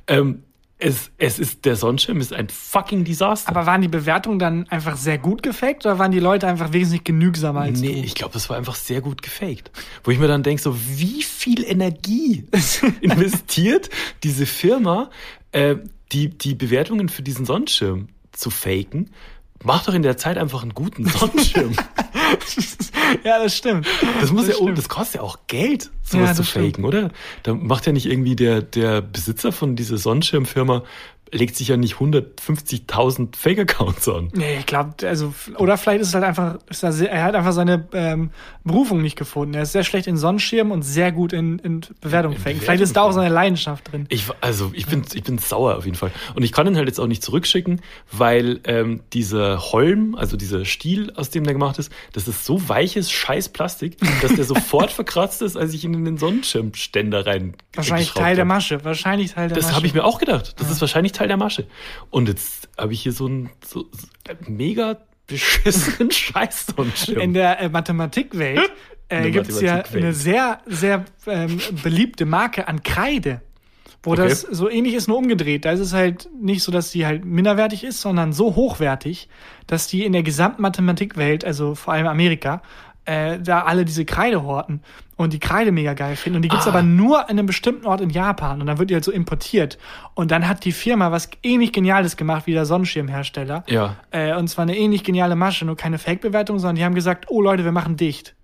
[0.09, 0.43] Ähm,
[0.79, 3.51] es, es ist, der Sonnenschirm ist ein fucking Desaster.
[3.51, 7.05] Aber waren die Bewertungen dann einfach sehr gut gefaked oder waren die Leute einfach wesentlich
[7.05, 9.71] genügsamer als Nee, ich glaube, das war einfach sehr gut gefaked.
[10.03, 12.47] Wo ich mir dann denke, so wie viel Energie
[13.01, 13.91] investiert
[14.25, 15.11] diese Firma,
[15.53, 15.77] äh,
[16.11, 19.11] die, die Bewertungen für diesen Sonnenschirm zu faken?
[19.65, 21.73] Mach doch in der Zeit einfach einen guten Sonnenschirm.
[23.25, 23.87] ja, das stimmt.
[24.21, 24.79] Das muss Das ja, oh, stimmt.
[24.79, 26.67] das kostet ja auch Geld, Ja, sowas das zu stimmt.
[26.77, 27.11] faken, oder?
[27.43, 30.85] Da macht ja nicht irgendwie der, der Besitzer von dieser Sonnenschirmfirma,
[31.33, 34.31] legt sich ja nicht 150.000 Fake-Accounts an.
[34.35, 38.31] Nee, ich glaube, also, oder vielleicht ist es halt einfach, er, hat einfach seine ähm,
[38.65, 39.55] Berufung nicht gefunden.
[39.55, 42.39] Er ist sehr schlecht in Sonnenschirm und sehr gut in, in Bewertung In.
[42.39, 44.07] Vielleicht ist da auch seine Leidenschaft drin.
[44.09, 46.13] Ich, also ich bin, ich bin sauer auf jeden Fall.
[46.35, 47.81] Und ich kann ihn halt jetzt auch nicht zurückschicken,
[48.13, 52.69] weil ähm, dieser Holm, also dieser Stiel, aus dem der gemacht ist, das ist so
[52.69, 58.13] weiches Scheiß-Plastik, dass der sofort verkratzt ist, als ich ihn in den Sonnenschirmständer rein Wahrscheinlich
[58.13, 58.49] Teil der hab.
[58.49, 58.85] Masche.
[58.85, 59.77] Wahrscheinlich Teil der Das Masche.
[59.77, 60.55] habe ich mir auch gedacht.
[60.59, 61.67] Das ist wahrscheinlich Teil der Masche.
[62.11, 64.07] Und jetzt habe ich hier so einen so, so
[64.47, 66.67] mega beschissenen Scheiß.
[67.09, 68.71] In der äh, Mathematikwelt
[69.09, 73.43] äh, gibt es ja eine sehr, sehr ähm, beliebte Marke an Kreide.
[74.03, 74.29] Wo Okay.
[74.29, 75.65] das so ähnlich ist, nur umgedreht.
[75.65, 79.29] Da ist es halt nicht so, dass die halt minderwertig ist, sondern so hochwertig,
[79.67, 82.63] dass die in der gesamten Mathematikwelt, also vor allem Amerika,
[83.07, 84.83] äh, da alle diese Kreide horten
[85.19, 86.37] und die Kreide mega geil finden.
[86.37, 86.71] Und die gibt's Ah.
[86.71, 88.61] aber nur an einem bestimmten Ort in Japan.
[88.63, 89.77] Und dann wird die halt so importiert.
[90.15, 93.65] Und dann hat die Firma was ähnlich Geniales gemacht wie der Sonnenschirmhersteller.
[93.69, 93.97] Ja.
[94.11, 97.43] Äh, und zwar eine ähnlich geniale Masche, nur keine Fake-Bewertung, sondern die haben gesagt, oh
[97.43, 98.35] Leute, wir machen dicht.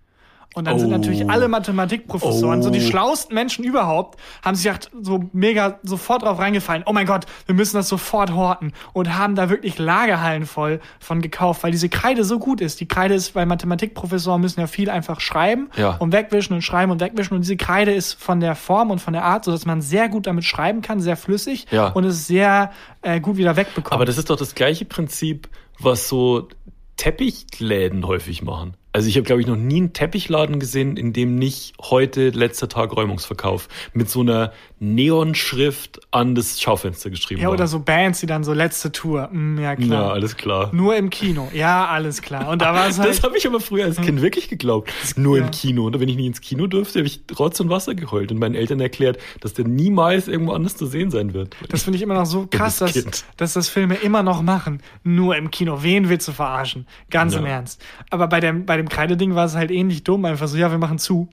[0.54, 0.92] Und dann sind Oh.
[0.92, 2.88] natürlich alle Mathematikprofessoren, so die Oh.
[2.88, 6.84] schlauesten Menschen überhaupt, haben sich gedacht, so mega sofort drauf reingefallen.
[6.86, 8.72] Oh mein Gott, wir müssen das sofort horten.
[8.92, 12.80] Und haben da wirklich Lagerhallen voll von gekauft, weil diese Kreide so gut ist.
[12.80, 15.96] Die Kreide ist, weil Mathematikprofessoren müssen ja viel einfach schreiben Ja.
[15.96, 17.34] und wegwischen und schreiben und wegwischen.
[17.34, 20.08] Und diese Kreide ist von der Form und von der Art, so dass man sehr
[20.08, 21.88] gut damit schreiben kann, sehr flüssig Ja.
[21.88, 22.70] und es sehr
[23.02, 23.92] äh, gut wieder wegbekommt.
[23.92, 25.48] Aber das ist doch das gleiche Prinzip,
[25.80, 26.48] was so
[26.96, 28.76] Teppichläden häufig machen.
[28.94, 32.68] Also ich habe, glaube ich, noch nie einen Teppichladen gesehen, in dem nicht heute letzter
[32.68, 37.54] Tag Räumungsverkauf mit so einer Neonschrift an das Schaufenster geschrieben Ja, war.
[37.54, 39.28] oder so Bands, die dann so letzte Tour.
[39.32, 40.12] Mm, ja, Ja, klar.
[40.12, 40.70] alles klar.
[40.72, 41.48] Nur im Kino.
[41.52, 42.48] Ja, alles klar.
[42.48, 43.10] Und da war es halt.
[43.10, 44.92] Das habe ich aber früher als Kind wirklich geglaubt.
[45.16, 45.44] Nur ja.
[45.44, 45.86] im Kino.
[45.86, 48.54] Und wenn ich nicht ins Kino durfte, habe ich Rotz und Wasser geheult und meinen
[48.54, 51.56] Eltern erklärt, dass der niemals irgendwo anders zu sehen sein wird.
[51.68, 53.24] Das finde ich immer noch so krass, dass, Dummes Kind.
[53.36, 54.82] dass das Filme immer noch machen.
[55.02, 55.82] Nur im Kino.
[55.82, 56.86] Wen willst du verarschen?
[57.10, 57.52] Ganz im Ja.
[57.54, 57.82] Ernst.
[58.10, 60.24] Aber bei dem, bei dem Kreideding war es halt ähnlich dumm.
[60.24, 61.28] Einfach so, ja, wir machen zu.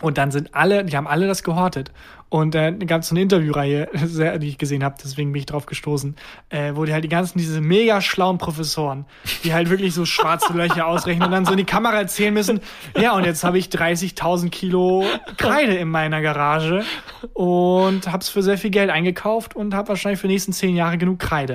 [0.00, 1.90] Und dann sind alle, die haben alle das gehortet.
[2.28, 3.88] Und äh, gab es so eine Interviewreihe,
[4.40, 6.16] die ich gesehen habe, deswegen bin ich drauf gestoßen,
[6.48, 9.06] äh, wo die halt die ganzen, diese mega schlauen Professoren,
[9.44, 12.60] die halt wirklich so schwarze Löcher ausrechnen und dann so in die Kamera erzählen müssen,
[13.00, 15.04] ja, und jetzt habe ich 30.000 Kilo
[15.36, 16.84] Kreide in meiner Garage
[17.32, 20.98] und hab's für sehr viel Geld eingekauft und habe wahrscheinlich für die nächsten zehn Jahre
[20.98, 21.54] genug Kreide.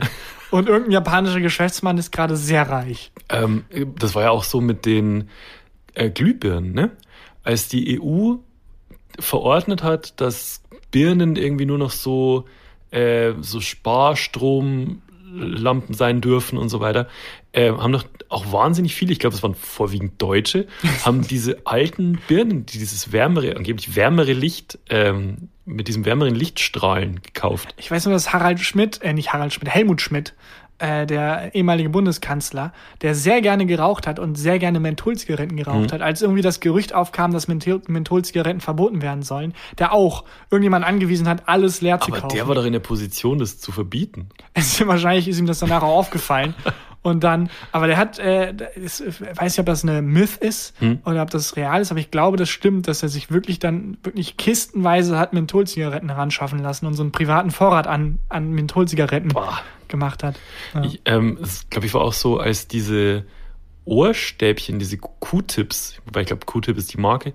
[0.52, 3.12] Und irgendein japanischer Geschäftsmann ist gerade sehr reich.
[3.30, 3.66] Ähm,
[4.00, 5.30] das war ja auch so mit den
[5.96, 6.92] äh, Glühbirnen, ne?
[7.44, 8.36] Als die EU
[9.20, 10.62] verordnet hat, dass
[10.92, 12.46] Birnen irgendwie nur noch so,
[12.92, 17.08] äh, so Sparstromlampen sein dürfen und so weiter,
[17.54, 20.68] äh, haben doch auch wahnsinnig viele, ich glaube, es waren vorwiegend Deutsche,
[21.06, 27.22] haben diese alten Birnen, die dieses wärmere, angeblich wärmere Licht, ähm, mit diesem wärmeren Lichtstrahlen
[27.22, 27.74] gekauft.
[27.78, 30.34] Ich weiß nur, dass Harald Schmidt, äh, nicht Harald Schmidt, Helmut Schmidt,
[30.82, 36.02] äh, der ehemalige Bundeskanzler, der sehr gerne geraucht hat und sehr gerne Mentholzigaretten geraucht hat,
[36.02, 41.28] als irgendwie das Gerücht aufkam, dass Menthol Mentholzigaretten verboten werden sollen, der auch irgendjemand angewiesen
[41.28, 42.36] hat, alles leer zu Aber kaufen.
[42.36, 44.30] der war doch in der Position, das zu verbieten.
[44.54, 46.54] Es ist, wahrscheinlich ist ihm das danach auch aufgefallen.
[47.04, 50.76] Und dann, aber der hat, äh, ist, ich weiß nicht, ob das eine Myth ist
[51.04, 53.98] oder ob das real ist, aber ich glaube, das stimmt, dass er sich wirklich dann
[54.04, 59.62] wirklich kistenweise hat Mentholzigaretten heranschaffen lassen und so einen privaten Vorrat an, an Mentholzigaretten Boah.
[59.88, 60.36] gemacht hat.
[60.76, 60.84] Ja.
[60.84, 63.26] Ich, ähm, es glaube ich war auch so, als diese
[63.86, 67.34] Ohrstäbchen, diese Q-Tips, wobei ich glaube Q-Tip ist die Marke,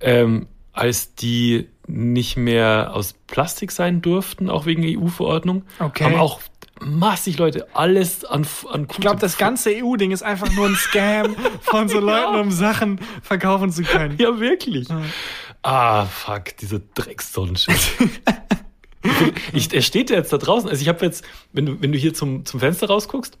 [0.00, 6.04] ähm, als die nicht mehr aus Plastik sein durften, auch wegen EU-Verordnung, Okay.
[6.04, 6.40] haben auch
[6.80, 11.36] massig Leute alles an, an Ich glaube, das ganze EU-Ding ist einfach nur ein Scam
[11.60, 14.16] von so Leuten, um Sachen verkaufen zu können.
[14.18, 14.88] Ja, wirklich.
[15.62, 17.76] Ah, fuck, dieser Drecksonnenschein.
[19.52, 20.68] ich, er steht ja jetzt da draußen.
[20.68, 23.38] Also ich habe jetzt, wenn du, wenn du hier zum, zum Fenster rausguckst,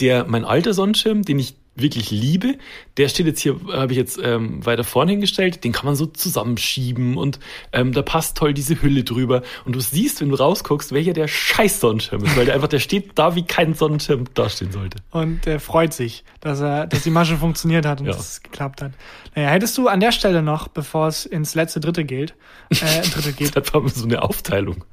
[0.00, 2.56] der, mein alter Sonnenschirm, den ich wirklich liebe,
[2.96, 6.06] der steht jetzt hier, habe ich jetzt ähm, weiter vorne hingestellt, den kann man so
[6.06, 7.38] zusammenschieben und
[7.72, 9.42] ähm, da passt toll diese Hülle drüber.
[9.64, 12.78] Und du siehst, wenn du rausguckst, welcher der scheiß Sonnenschirm ist, weil der einfach, der
[12.78, 14.98] steht da, wie kein Sonnenschirm dastehen sollte.
[15.10, 18.12] Und er freut sich, dass er, dass die Masche funktioniert hat und Ja.
[18.12, 18.92] dass es geklappt hat.
[19.34, 22.34] Naja, hättest du an der Stelle noch, bevor es ins letzte Dritte geht,
[22.70, 24.84] äh, Dritte geht, Das war so eine Aufteilung.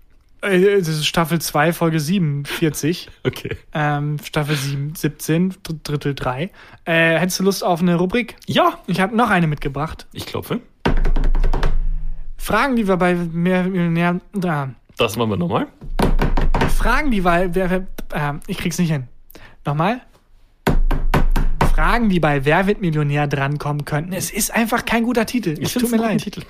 [0.44, 3.58] Äh, das ist Staffel 2, Folge 47, Okay.
[3.74, 6.52] ähm, Staffel 7, 17, Dr- Drittel 3.
[6.86, 8.36] Äh, hättest du Lust auf eine Rubrik?
[8.48, 10.08] Ja, Ich habe noch eine mitgebracht.
[10.14, 10.60] ich klopfe.
[12.38, 15.68] Fragen, die wir bei mehr Millionär, da, Das machen wir nochmal.
[16.76, 17.86] Fragen, die bei, wer, äh,
[18.48, 19.08] ich krieg's nicht hin.
[19.66, 20.02] Nochmal.
[21.74, 24.14] Fragen, die bei Wer wird Millionär drankommen könnten.
[24.14, 25.56] Es ist einfach kein guter Titel.
[25.60, 26.22] Es tut mir leid.
[26.22, 26.44] Titel.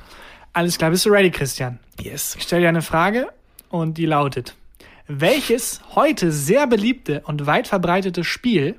[0.52, 1.80] Alles klar, bist du ready, Christian?
[2.02, 2.36] Yes.
[2.38, 3.28] Ich stelle dir eine Frage
[3.74, 4.55] und die lautet:
[5.07, 8.76] Welches heute sehr beliebte und weit verbreitete Spiel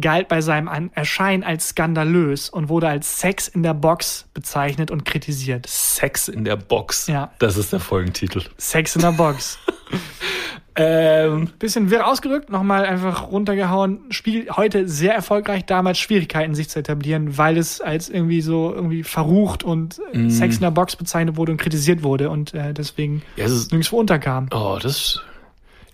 [0.00, 5.04] galt bei seinem Erscheinen als skandalös und wurde als Sex in der Box bezeichnet und
[5.04, 5.66] kritisiert?
[5.66, 7.08] Sex in der Box.
[7.08, 7.32] Ja.
[7.38, 8.42] Das ist der Folgentitel.
[8.56, 9.58] Sex in der Box.
[10.78, 14.00] Ähm, Bisschen wirr ausgedrückt, nochmal einfach runtergehauen.
[14.10, 19.02] Spiel heute sehr erfolgreich, damals Schwierigkeiten sich zu etablieren, weil es als irgendwie so irgendwie
[19.02, 23.22] verrucht und äh, Sex in der Box bezeichnet wurde und kritisiert wurde und äh, deswegen
[23.36, 24.48] ja, es ist, nirgendwo unterkam.
[24.52, 25.22] oh, das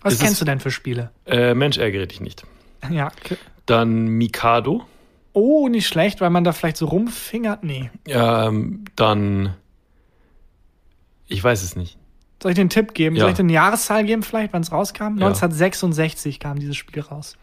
[0.01, 1.11] Was kennst ist- du denn für Spiele?
[1.27, 2.43] äh, Mensch, ärgere dich nicht.
[2.89, 3.09] Ja.
[3.23, 4.83] k- Dann Mikado.
[5.31, 7.63] Oh, nicht schlecht, weil man da vielleicht so rumfingert.
[7.63, 7.89] Nee.
[8.07, 9.53] Ähm, dann,
[11.27, 11.97] ich weiß es nicht.
[12.43, 13.15] Soll ich dir einen Tipp geben?
[13.15, 13.21] Ja.
[13.21, 15.17] Soll ich eine Jahreszahl geben, vielleicht, wann es rauskam?
[15.17, 15.27] Ja.
[15.27, 17.37] 1966 kam dieses Spiel raus.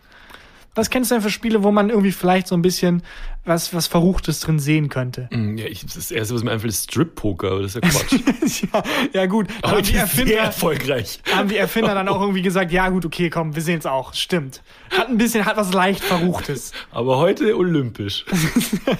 [0.74, 3.02] Was kennst du denn für Spiele, wo man irgendwie vielleicht so ein bisschen
[3.46, 5.30] was, was Verruchtes drin sehen könnte?
[5.32, 8.64] Hm, Ja, ich, das erste, was mir einfällt, ist Strip-Poker, aber das ist ja Quatsch.
[8.74, 8.82] ja,
[9.14, 9.46] ja, gut.
[9.62, 11.20] Aber haben die, sehr Erfinder, erfolgreich.
[11.34, 14.12] haben die Erfinder dann auch irgendwie gesagt, ja gut, okay, komm, wir sehen es auch.
[14.12, 14.62] Stimmt.
[14.90, 16.72] Hat ein bisschen, hat was leicht Verruchtes.
[16.90, 18.26] Aber heute olympisch.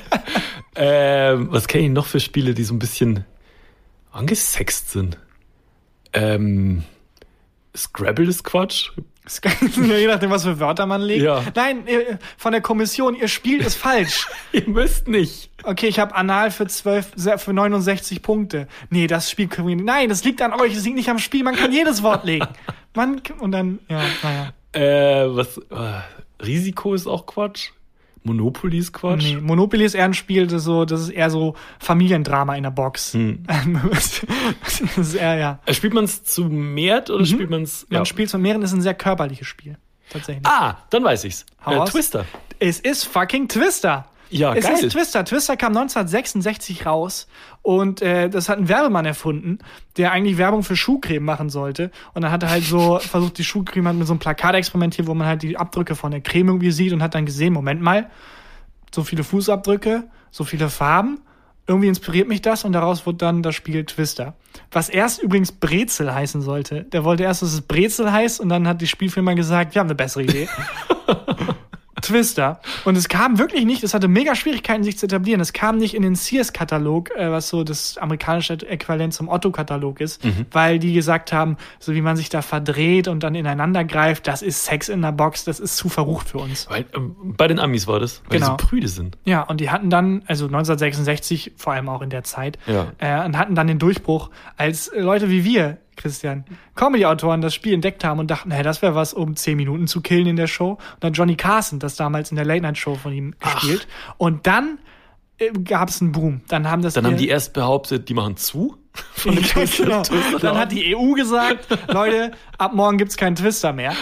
[0.76, 3.26] ähm, was kenne ich noch für Spiele, die so ein bisschen
[4.12, 5.18] angesext sind?
[6.12, 6.82] Ähm,
[7.76, 8.90] Scrabble ist Quatsch.
[9.24, 9.40] Es
[9.76, 11.22] Je nachdem, was für Wörter man legt.
[11.22, 11.44] Ja.
[11.54, 14.26] Nein, ihr- von der Kommission, ihr Spiel ist falsch.
[14.52, 15.50] Ihr müsst nicht.
[15.62, 18.66] Okay, ich habe Anal für 12, se- für 69 Punkte.
[18.88, 19.84] Nee, das Spiel können wir nicht.
[19.84, 21.44] Nein, das liegt an euch, das liegt nicht am Spiel.
[21.44, 22.48] Man kann jedes Wort legen.
[22.94, 24.52] Man, und dann, ja, naja.
[24.72, 25.58] Äh, was?
[25.58, 27.70] Äh, Risiko ist auch Quatsch.
[28.22, 29.22] Monopoly ist Quatsch.
[29.22, 32.70] Nee, Monopoly ist eher ein Spiel, das, so, das ist eher so Familiendrama in der
[32.70, 33.14] Box.
[33.14, 33.44] Hm.
[33.90, 35.58] das ist eher, ja.
[35.64, 37.86] Äh, Spielt man es zu mehrt oder spielt man es?
[37.88, 39.78] Man spielt von mehreren, ist ein sehr körperliches Spiel.
[40.10, 40.46] Tatsächlich.
[40.46, 41.46] Ah, dann weiß ich's.
[41.64, 41.84] Äh.
[41.84, 42.26] Twister.
[42.58, 44.06] Es ist fucking Twister.
[44.30, 44.74] Ja, es geil.
[44.74, 45.24] ist Twister.
[45.24, 47.26] Twister kam 1966 raus
[47.62, 49.58] und äh, das hat ein Werbemann erfunden,
[49.96, 51.90] der eigentlich Werbung für Schuhcreme machen sollte.
[52.14, 55.06] Und dann hat er halt so versucht, die Schuhcreme hat mit so einem Plakat experimentiert,
[55.08, 57.82] wo man halt die Abdrücke von der Creme irgendwie sieht und hat dann gesehen, Moment
[57.82, 58.08] mal,
[58.94, 61.20] so viele Fußabdrücke, so viele Farben,
[61.66, 64.34] irgendwie inspiriert mich das und daraus wurde dann das Spiel Twister.
[64.72, 66.82] Was erst übrigens Brezel heißen sollte.
[66.84, 69.86] Der wollte erst, dass es Brezel heißt und dann hat die Spielfirma gesagt, wir haben
[69.86, 70.48] eine bessere Idee.
[72.02, 72.60] Twister.
[72.84, 75.40] Und es kam wirklich nicht, es hatte mega Schwierigkeiten, sich zu etablieren.
[75.40, 80.24] Es kam nicht in den Sears-Katalog, äh, was so das amerikanische Äquivalent zum Otto-Katalog ist,
[80.24, 80.46] Mhm.
[80.52, 84.42] weil die gesagt haben, so wie man sich da verdreht und dann ineinander greift, das
[84.42, 86.68] ist Sex in der Box, das ist zu verrucht für uns.
[86.70, 88.56] Weil, ähm, bei den Amis war das, weil Genau.
[88.56, 89.16] die so prüde sind.
[89.24, 92.88] Ja, und die hatten dann, also 1966, vor allem auch in der Zeit, Ja.
[92.98, 96.44] äh, und hatten dann den Durchbruch, als Leute wie wir, Christian,
[96.76, 100.00] Comedy-Autoren das Spiel entdeckt haben und dachten, hey, das wäre was, um 10 Minuten zu
[100.00, 100.70] killen in der Show.
[100.72, 103.86] Und dann Johnny Carson, das damals in der Late-Night-Show von ihm gespielt.
[104.16, 104.78] Und dann
[105.38, 106.40] äh, gab es einen Boom.
[106.48, 108.76] Dann haben das Dann haben die erst behauptet, die machen zu.
[109.12, 110.02] Von Twister- genau.
[110.02, 113.92] Twister- Dann hat die EU gesagt, Leute, ab morgen gibt's keinen Twister mehr.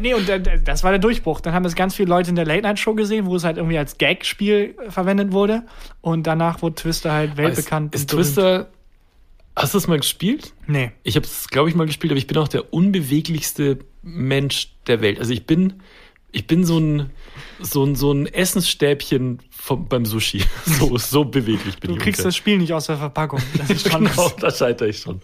[0.00, 1.40] Nee, und äh, das war der Durchbruch.
[1.40, 3.96] Dann haben das ganz viele Leute in der Late-Night-Show gesehen, wo es halt irgendwie als
[3.96, 5.62] Gag-Spiel verwendet wurde.
[6.00, 7.94] Und danach wurde Twister halt weltbekannt.
[7.94, 8.10] Ist, ist.
[8.10, 8.68] Twister.
[9.56, 10.52] Hast du das mal gespielt?
[10.66, 10.92] Nee.
[11.02, 15.00] Ich habe es, glaube ich, mal gespielt, aber ich bin auch der unbeweglichste Mensch der
[15.00, 15.18] Welt.
[15.18, 15.82] Also ich bin,
[16.30, 17.10] ich bin so ein,
[17.60, 20.44] so ein, so ein Essensstäbchen vom, beim Sushi.
[20.66, 22.02] So, so beweglich bin Du ich.
[22.02, 22.24] kriegst ungefähr.
[22.28, 23.40] das Spiel nicht aus der Verpackung.
[23.56, 25.20] Das ist schon Genau, da scheitere ich schon.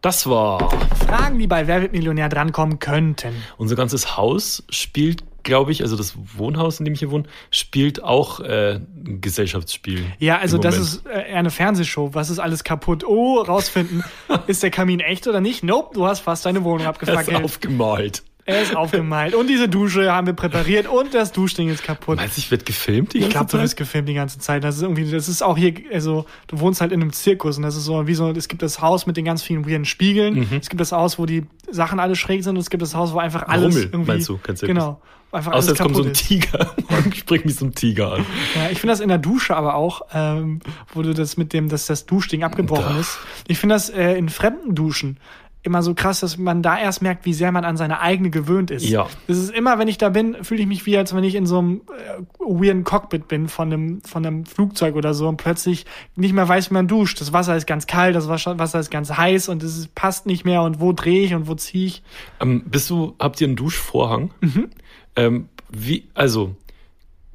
[0.00, 0.70] Das war.
[1.06, 3.34] Fragen, die bei Wer wird Millionär drankommen könnten.
[3.56, 8.02] Unser ganzes Haus spielt, glaube ich, also das Wohnhaus, in dem ich hier wohne, spielt
[8.02, 10.04] auch äh, ein Gesellschaftsspiel.
[10.18, 12.10] Ja, also das ist äh, eher eine Fernsehshow.
[12.14, 13.04] Was ist alles kaputt?
[13.04, 14.02] Oh, rausfinden.
[14.46, 15.62] ist der Kamin echt oder nicht?
[15.62, 17.44] Nope, du hast fast deine Wohnung Er ist abgefackelt.
[17.44, 18.22] aufgemalt.
[18.46, 19.34] Er ist aufgemalt.
[19.34, 22.16] Und diese Dusche haben wir präpariert und das Duschding ist kaputt.
[22.16, 23.62] Meinst du, ich werde gefilmt die Ich ganze glaube, du Zeit?
[23.62, 24.64] wirst gefilmt die ganze Zeit.
[24.64, 27.62] Das ist irgendwie, das ist auch hier, also du wohnst halt in einem Zirkus und
[27.62, 30.46] das ist so wie so, es gibt das Haus mit den ganz vielen weirden Spiegeln,
[30.60, 33.14] es gibt das Haus, wo die Sachen alle schräg sind und es gibt das Haus,
[33.14, 34.10] wo einfach alles Rummel, irgendwie.
[34.12, 34.36] meinst du?
[34.38, 34.74] Kein Zirkus.
[34.76, 35.00] Genau.
[35.32, 36.28] Einfach Außer jetzt kommt so ein ist.
[36.28, 38.26] Tiger und spricht mich so ein Tiger an.
[38.54, 40.60] Ja, ich finde das in der Dusche aber auch, ähm,
[40.92, 43.00] wo du das mit dem, dass das Duschding abgebrochen Da.
[43.00, 43.18] ist.
[43.48, 45.16] Ich finde das äh, in fremden Duschen
[45.64, 48.70] immer so krass, dass man da erst merkt, wie sehr man an seine eigene gewöhnt
[48.70, 48.86] ist.
[48.86, 49.08] Ja.
[49.26, 51.46] Das ist immer, wenn ich da bin, fühle ich mich wie, als wenn ich in
[51.46, 55.86] so einem äh, weirden Cockpit bin von einem, von einem Flugzeug oder so und plötzlich
[56.16, 57.20] nicht mehr weiß, wie man duscht.
[57.20, 60.62] Das Wasser ist ganz kalt, das Wasser ist ganz heiß und es passt nicht mehr
[60.62, 62.02] und wo drehe ich und wo ziehe ich.
[62.40, 64.30] Ähm, bist du, habt ihr einen Duschvorhang?
[64.40, 64.70] Mhm.
[65.16, 66.54] Ähm, wie, also,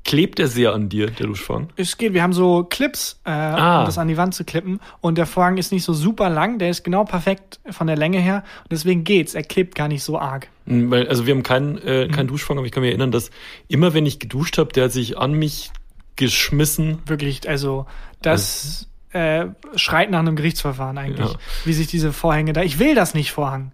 [0.06, 1.70] klebt der sehr an dir, der Duschvorhang?
[1.76, 3.80] Es geht, wir haben so Clips, äh, Ah.
[3.80, 4.80] um das an die Wand zu klippen.
[5.02, 8.20] Und der Vorhang ist nicht so super lang, der ist genau perfekt von der Länge
[8.20, 8.44] her.
[8.64, 9.36] Und deswegen geht's.
[9.36, 10.48] Er klebt gar nicht so arg.
[10.66, 12.12] Hm, Weil, also wir haben keinen äh, Mhm.
[12.12, 13.30] keinen Duschvorhang, aber ich kann mich erinnern, dass
[13.68, 15.72] immer wenn ich geduscht habe, der hat sich an mich
[16.16, 17.00] geschmissen.
[17.06, 17.86] Wirklich, also
[18.22, 21.36] das äh, schreit nach einem Gerichtsverfahren eigentlich, Ja.
[21.66, 22.62] wie sich diese Vorhänge da.
[22.62, 23.72] Ich will das nicht Vorhang.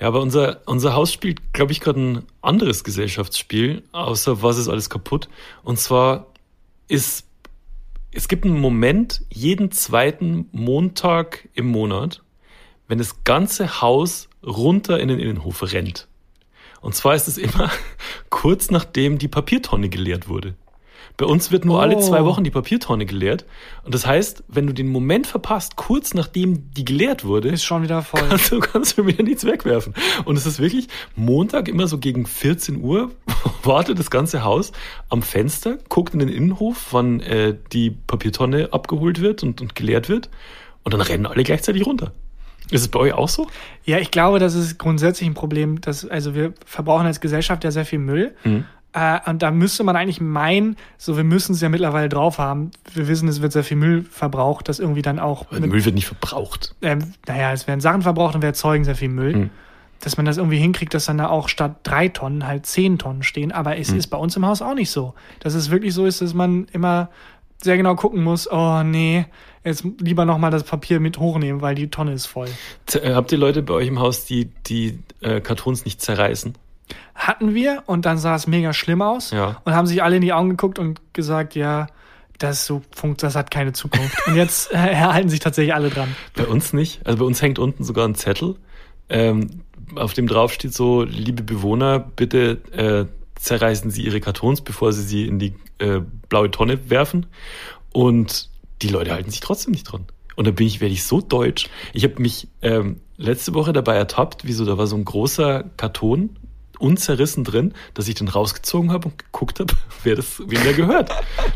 [0.00, 4.68] Ja, aber unser, unser Haus spielt, glaube ich, gerade ein anderes Gesellschaftsspiel, außer was ist
[4.68, 5.28] alles kaputt.
[5.64, 6.26] Und zwar
[6.88, 7.26] ist,
[8.12, 12.22] es gibt einen Moment jeden zweiten Montag im Monat,
[12.86, 16.06] wenn das ganze Haus runter in den Innenhof rennt.
[16.80, 17.70] Und zwar ist es immer
[18.30, 20.54] kurz nachdem die Papiertonne geleert wurde.
[21.18, 21.80] Bei uns wird nur Oh.
[21.80, 23.46] alle zwei Wochen die Papiertonne geleert.
[23.84, 27.82] Und das heißt, wenn du den Moment verpasst, kurz nachdem die geleert wurde, Ist schon
[27.82, 28.20] wieder voll.
[28.28, 29.94] kannst du, kannst du wieder nichts wegwerfen.
[30.26, 33.12] Und es ist wirklich Montag immer so gegen 14 Uhr,
[33.62, 34.72] wartet das ganze Haus
[35.08, 40.08] am Fenster, guckt in den Innenhof, wann äh, die Papiertonne abgeholt wird und, und geleert
[40.10, 40.28] wird.
[40.84, 42.12] Und dann rennen alle gleichzeitig runter.
[42.70, 43.46] Ist es bei euch auch so?
[43.84, 47.70] Ja, ich glaube, das ist grundsätzlich ein Problem, dass, also wir verbrauchen als Gesellschaft ja
[47.70, 48.34] sehr viel Müll.
[48.96, 52.70] Äh, und da müsste man eigentlich meinen, so wir müssen es ja mittlerweile drauf haben.
[52.94, 55.94] Wir wissen, es wird sehr viel Müll verbraucht, das irgendwie dann auch Weil Müll wird
[55.94, 56.74] nicht verbraucht.
[56.80, 59.34] ähm, naja, es werden Sachen verbraucht und wir erzeugen sehr viel Müll.
[59.34, 59.50] Hm.
[60.00, 63.22] Dass man das irgendwie hinkriegt, dass dann da auch statt drei Tonnen halt zehn Tonnen
[63.22, 63.52] stehen.
[63.52, 63.98] Aber es Hm.
[63.98, 65.14] ist bei uns im Haus auch nicht so.
[65.40, 67.10] Dass es wirklich so ist, dass man immer
[67.62, 69.24] sehr genau gucken muss, oh nee,
[69.64, 72.48] jetzt lieber nochmal das Papier mit hochnehmen, weil die Tonne ist voll.
[72.94, 76.54] Äh, habt ihr Leute bei euch im Haus, die die äh, Kartons nicht zerreißen?
[77.14, 79.60] Hatten wir und dann sah es mega schlimm aus Ja.
[79.64, 81.86] und haben sich alle in die Augen geguckt und gesagt, ja,
[82.38, 84.14] das so funkt, das hat keine Zukunft.
[84.26, 86.14] und jetzt äh, halten sich tatsächlich alle dran.
[86.34, 87.04] Bei uns nicht.
[87.06, 88.56] Also bei uns hängt unten sogar ein Zettel,
[89.08, 89.62] ähm,
[89.94, 93.06] auf dem drauf steht so, liebe Bewohner, bitte äh,
[93.36, 97.26] zerreißen Sie Ihre Kartons, bevor Sie sie in die äh, blaue Tonne werfen.
[97.92, 98.50] Und
[98.82, 100.04] die Leute halten sich trotzdem nicht dran.
[100.34, 101.68] Und da bin ich, werde ich so deutsch.
[101.92, 105.64] Ich habe mich ähm, letzte Woche dabei ertappt, wie so, da war so ein großer
[105.76, 106.36] Karton
[106.78, 111.10] unzerrissen drin, dass ich den rausgezogen habe und geguckt habe, wer das, wem der gehört.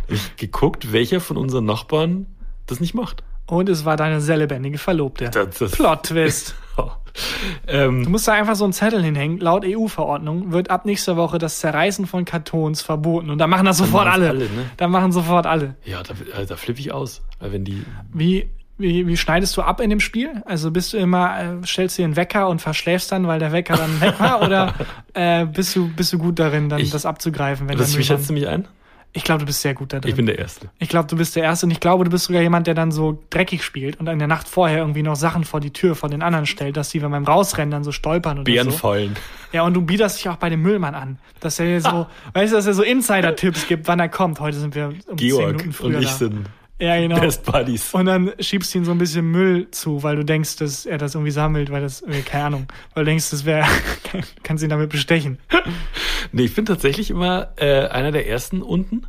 [0.08, 2.26] Ich geguckt, welcher von unseren Nachbarn
[2.66, 3.22] das nicht macht.
[3.46, 5.28] Und es war deine sehr lebendige Verlobte.
[5.72, 6.54] Plot-Twist.
[7.66, 9.38] ähm, Du musst da einfach so einen Zettel hinhängen.
[9.38, 13.28] Laut EU-Verordnung wird ab nächster Woche das Zerreißen von Kartons verboten.
[13.28, 14.28] Und da machen das sofort alle.
[14.28, 14.70] alle, ne?
[14.76, 15.74] Da machen sofort alle.
[15.84, 17.22] ja, da, äh, da flippe ich aus.
[17.40, 17.84] Weil wenn die.
[18.12, 18.48] Wie,
[18.80, 20.42] wie, wie schneidest du ab in dem Spiel?
[20.46, 23.76] Also bist du immer, äh, stellst dir einen Wecker und verschläfst dann, weil der Wecker
[23.76, 24.42] dann weg war?
[24.42, 24.74] oder
[25.14, 27.68] äh, bist, du, bist du gut darin, dann Ich- das abzugreifen?
[27.68, 28.66] Wenn Müllmann- schätzt du mich ein?
[29.12, 30.08] ich glaube, du bist sehr gut da drin.
[30.08, 30.68] Ich bin der Erste.
[30.78, 32.92] Ich glaube, du bist der Erste und ich glaube, du bist sogar jemand, der dann
[32.92, 36.12] so dreckig spielt und in der Nacht vorher irgendwie noch Sachen vor die Tür von
[36.12, 38.54] den anderen stellt, dass die, wenn beim Rausrennen, dann so stolpern oder so.
[38.54, 39.16] Bärenfallen.
[39.52, 42.56] Ja, und du bietest dich auch bei dem Müllmann an, dass er so, weißt du,
[42.56, 44.38] dass er so Insider-Tipps gibt, wann er kommt.
[44.38, 46.12] Heute sind wir um 10 Georg Minuten und früher ich da.
[46.14, 46.46] sind
[46.80, 47.20] Ja, genau.
[47.20, 47.92] Best Buddies.
[47.92, 50.96] Und dann schiebst du ihm so ein bisschen Müll zu, weil du denkst, dass er
[50.98, 53.66] das irgendwie sammelt, weil das, äh, keine Ahnung, weil du denkst, das wäre,
[54.42, 55.38] kannst ihn damit bestechen.
[56.32, 59.06] Nee, ich bin tatsächlich immer äh, einer der Ersten unten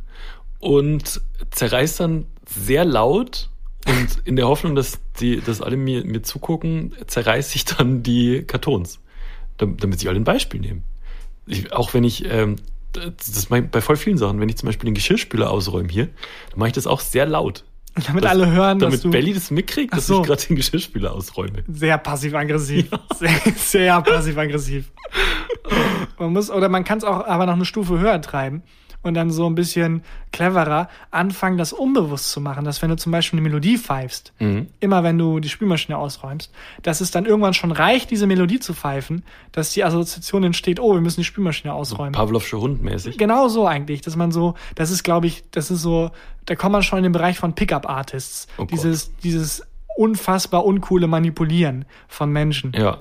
[0.58, 1.20] und
[1.50, 3.48] zerreißt dann sehr laut
[3.86, 8.42] und in der Hoffnung, dass die, dass alle mir, mir zugucken, zerreiß ich dann die
[8.44, 8.98] Kartons,
[9.58, 10.82] dam- damit sie alle ein Beispiel nehmen.
[11.46, 12.56] Ich, auch wenn ich, ähm,
[12.92, 16.06] das mache ich bei voll vielen Sachen, wenn ich zum Beispiel den Geschirrspüler ausräume hier,
[16.50, 17.64] dann mache ich das auch sehr laut.
[18.06, 20.20] Damit Das- alle hören, dass Damit du Belly das mitkriegt, dass so.
[20.22, 21.62] ich gerade den Geschirrspüler ausräume.
[21.68, 22.88] sehr passiv-aggressiv.
[23.18, 24.90] Sehr, sehr passiv-aggressiv.
[26.18, 28.62] Man muss, oder man kann es auch aber noch eine Stufe höher treiben
[29.02, 33.12] und dann so ein bisschen cleverer anfangen, das unbewusst zu machen, dass wenn du zum
[33.12, 34.68] Beispiel eine Melodie pfeifst, Mhm.
[34.80, 36.50] immer wenn du die Spülmaschine ausräumst,
[36.82, 40.94] dass es dann irgendwann schon reicht, diese Melodie zu pfeifen, dass die Assoziation entsteht, oh,
[40.94, 42.12] wir müssen die Spülmaschine ausräumen.
[42.12, 43.18] Pavlovsche Hund mäßig.
[43.18, 46.10] Genau so eigentlich, dass man so, das ist, glaube ich, das ist so,
[46.46, 48.46] da kommt man schon in den Bereich von Pickup-Artists.
[48.56, 48.72] Oh Gott.
[48.72, 49.62] dieses, dieses
[49.96, 52.72] unfassbar uncoole Manipulieren von Menschen.
[52.74, 52.98] Ja.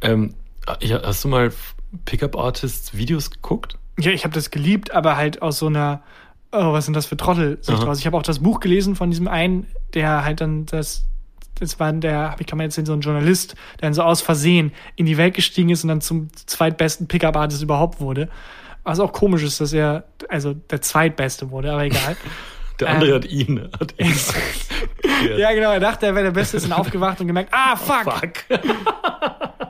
[0.00, 0.34] Ähm,
[0.80, 1.52] ja, hast du mal
[2.06, 3.76] Pickup Artists Videos geguckt?
[3.98, 6.02] Ja, ich habe das geliebt, aber halt aus so einer,
[6.52, 7.86] oh, was sind das für Trottel Sicht Aha.
[7.86, 7.98] raus.
[7.98, 11.04] Ich habe auch das Buch gelesen von diesem einen, der halt dann das,
[11.60, 14.20] das war der, ich kann mal jetzt sehen, so ein Journalist, der dann so aus
[14.20, 18.28] Versehen in die Welt gestiegen ist und dann zum zweitbesten Pickup-Artist überhaupt wurde.
[18.82, 22.16] Was auch komisch ist, dass er, also der zweitbeste wurde, aber egal.
[22.80, 23.16] Der andere Ähm.
[23.16, 23.68] hat ihn.
[23.78, 24.14] Hat ihn
[25.38, 28.02] ja, genau, er dachte, er wäre der Beste, ist dann aufgewacht und gemerkt, ah, fuck,
[28.12, 28.32] fuck,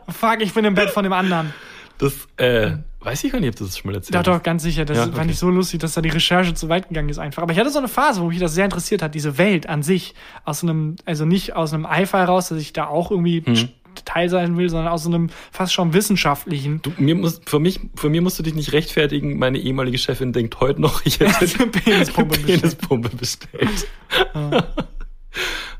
[0.08, 0.40] Fuck.
[0.40, 1.52] ich bin im Bett von dem anderen.
[1.98, 2.72] Das, äh,
[3.04, 4.38] weiß ich gar nicht, ob du das schon mal erzählt Doch, hast.
[4.38, 4.84] doch, ganz sicher.
[4.84, 5.30] Das Ja, fand okay.
[5.30, 7.42] ich so lustig, dass da die Recherche zu weit gegangen ist einfach.
[7.42, 9.82] Aber ich hatte so eine Phase, wo mich das sehr interessiert hat, diese Welt an
[9.82, 10.14] sich.
[10.44, 13.68] Aus einem, also nicht aus einem Eifer heraus, dass ich da auch irgendwie Mhm.
[14.04, 16.82] Teil sein will, sondern aus so einem fast schon wissenschaftlichen.
[16.82, 19.38] Du, mir muss, für mich, für mir musst du dich nicht rechtfertigen.
[19.38, 23.86] Meine ehemalige Chefin denkt heute noch, ich hätte eine Penispumpe eine Penispumpe bestellt.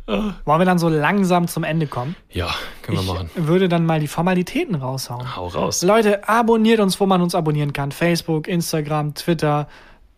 [0.07, 2.15] Wollen wir dann so langsam zum Ende kommen?
[2.31, 2.51] Ja,
[2.83, 3.31] können wir Ich machen.
[3.37, 5.35] würde dann mal die Formalitäten raushauen.
[5.35, 5.83] Hau raus.
[5.83, 7.91] Leute, abonniert uns, wo man uns abonnieren kann.
[7.91, 9.67] Facebook, Instagram, Twitter,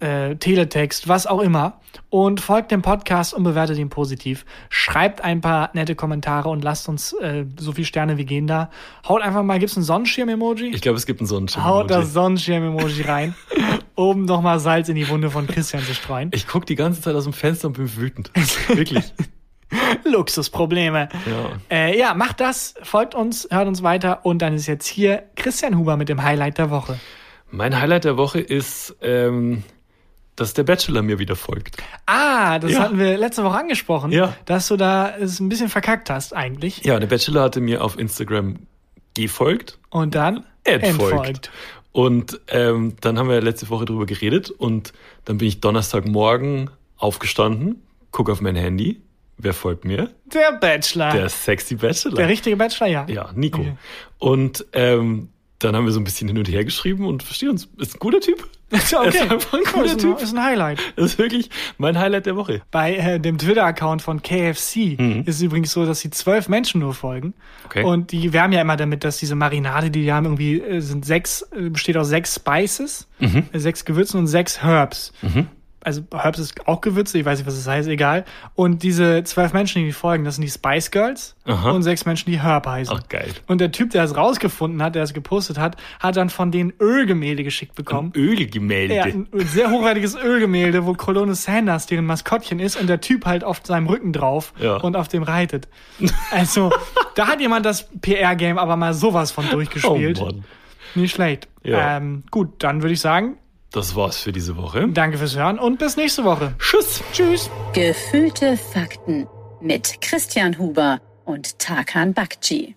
[0.01, 1.80] äh, Teletext, was auch immer.
[2.11, 4.45] Und folgt dem Podcast und bewertet ihn positiv.
[4.70, 8.70] Schreibt ein paar nette Kommentare und lasst uns äh, so viel Sterne wie gehen da.
[9.09, 10.74] Haut einfach mal, gibt's ein Sonnenschirm-Emoji?
[10.74, 11.64] Ich glaube, es gibt einen Sonnenschirm.
[11.64, 13.34] Haut das Sonnenschirm-Emoji rein,
[13.95, 16.30] um nochmal Salz in die Wunde von Christian zu streuen.
[16.34, 18.32] Ich guck die ganze Zeit aus dem Fenster und bin wütend.
[18.68, 19.14] Wirklich.
[20.04, 21.08] Luxusprobleme.
[21.26, 21.50] Ja.
[21.76, 25.76] Äh, ja, macht das, folgt uns, hört uns weiter und dann ist jetzt hier Christian
[25.76, 26.98] Huber mit dem Highlight der Woche.
[27.50, 29.62] Mein Highlight der Woche ist, ähm,
[30.36, 31.76] dass der Bachelor mir wieder folgt.
[32.06, 32.80] Ah, das Ja.
[32.80, 34.34] hatten wir letzte Woche angesprochen, Ja.
[34.44, 36.84] dass du da es ein bisschen verkackt hast eigentlich.
[36.84, 38.56] Ja, der Bachelor hatte mir auf Instagram
[39.14, 39.78] gefolgt.
[39.90, 41.50] Und dann Entfolgt.
[41.92, 44.92] Und ähm, dann haben wir letzte Woche drüber geredet und
[45.24, 49.00] dann bin ich Donnerstagmorgen aufgestanden, guck auf mein Handy.
[49.39, 50.11] Wer folgt mir?
[50.32, 51.11] Der Bachelor.
[51.11, 52.26] Der Der, sexy Bachelor.
[52.26, 53.07] richtige Bachelor, ja.
[53.09, 53.61] ja, Nico.
[53.61, 53.76] Okay.
[54.18, 55.28] Und ähm,
[55.59, 57.68] dann haben wir so ein bisschen hin und her geschrieben und verstehen uns.
[57.78, 58.47] Ist ein guter Typ.
[58.70, 59.09] Ist Er okay.
[59.11, 60.20] ist einfach ein Cool, cooler ist, ein, Typ.
[60.20, 60.80] ist ein Highlight.
[60.97, 62.62] Das ist wirklich mein Highlight der Woche.
[62.72, 66.93] Bei äh, dem Twitter-Account von KFC ist es übrigens so, dass sie zwölf Menschen nur
[66.93, 67.28] folgen.
[67.28, 67.32] Mhm.
[67.66, 67.84] Okay.
[67.84, 71.05] Und die werben ja immer damit, dass diese Marinade, die die haben, irgendwie äh, sind
[71.07, 73.45] sechs, äh, besteht aus sechs Spices, Mhm.
[73.53, 75.12] äh, sechs Gewürzen und sechs Herbs.
[75.87, 78.24] Also Herbs ist auch Gewürze, ich weiß nicht, was das heißt, egal.
[78.57, 81.70] Und diese zwölf Menschen, die folgen, das sind die Spice Girls Aha.
[81.70, 82.93] und sechs Menschen, die Herb heißen.
[82.99, 83.30] Ach, geil.
[83.47, 86.72] Und der Typ, der es rausgefunden hat, der es gepostet hat, hat dann von denen
[86.80, 88.12] Ölgemälde geschickt bekommen.
[88.16, 88.97] Ölgemälde.
[88.97, 93.45] Ja, ein sehr hochwertiges Ölgemälde, wo Colonel Sanders deren Maskottchen ist und der Typ halt
[93.45, 94.78] auf seinem Rücken drauf Ja.
[94.78, 95.68] und auf dem reitet.
[96.32, 96.72] Also,
[97.14, 100.20] da hat jemand das PR-Game aber mal sowas von oh durchgespielt.
[100.20, 100.43] Mann.
[100.97, 101.47] Nicht schlecht.
[101.62, 101.99] Ja.
[101.99, 103.37] Ähm, gut, dann würde ich sagen,
[103.72, 104.88] Das war's für diese Woche.
[104.88, 106.54] danke fürs Hören und bis nächste Woche.
[106.58, 107.02] Tschüss.
[107.12, 107.50] Tschüss.
[107.72, 109.26] Gefühlte Fakten
[109.60, 112.76] mit Christian Huber und Tarkan Bakci.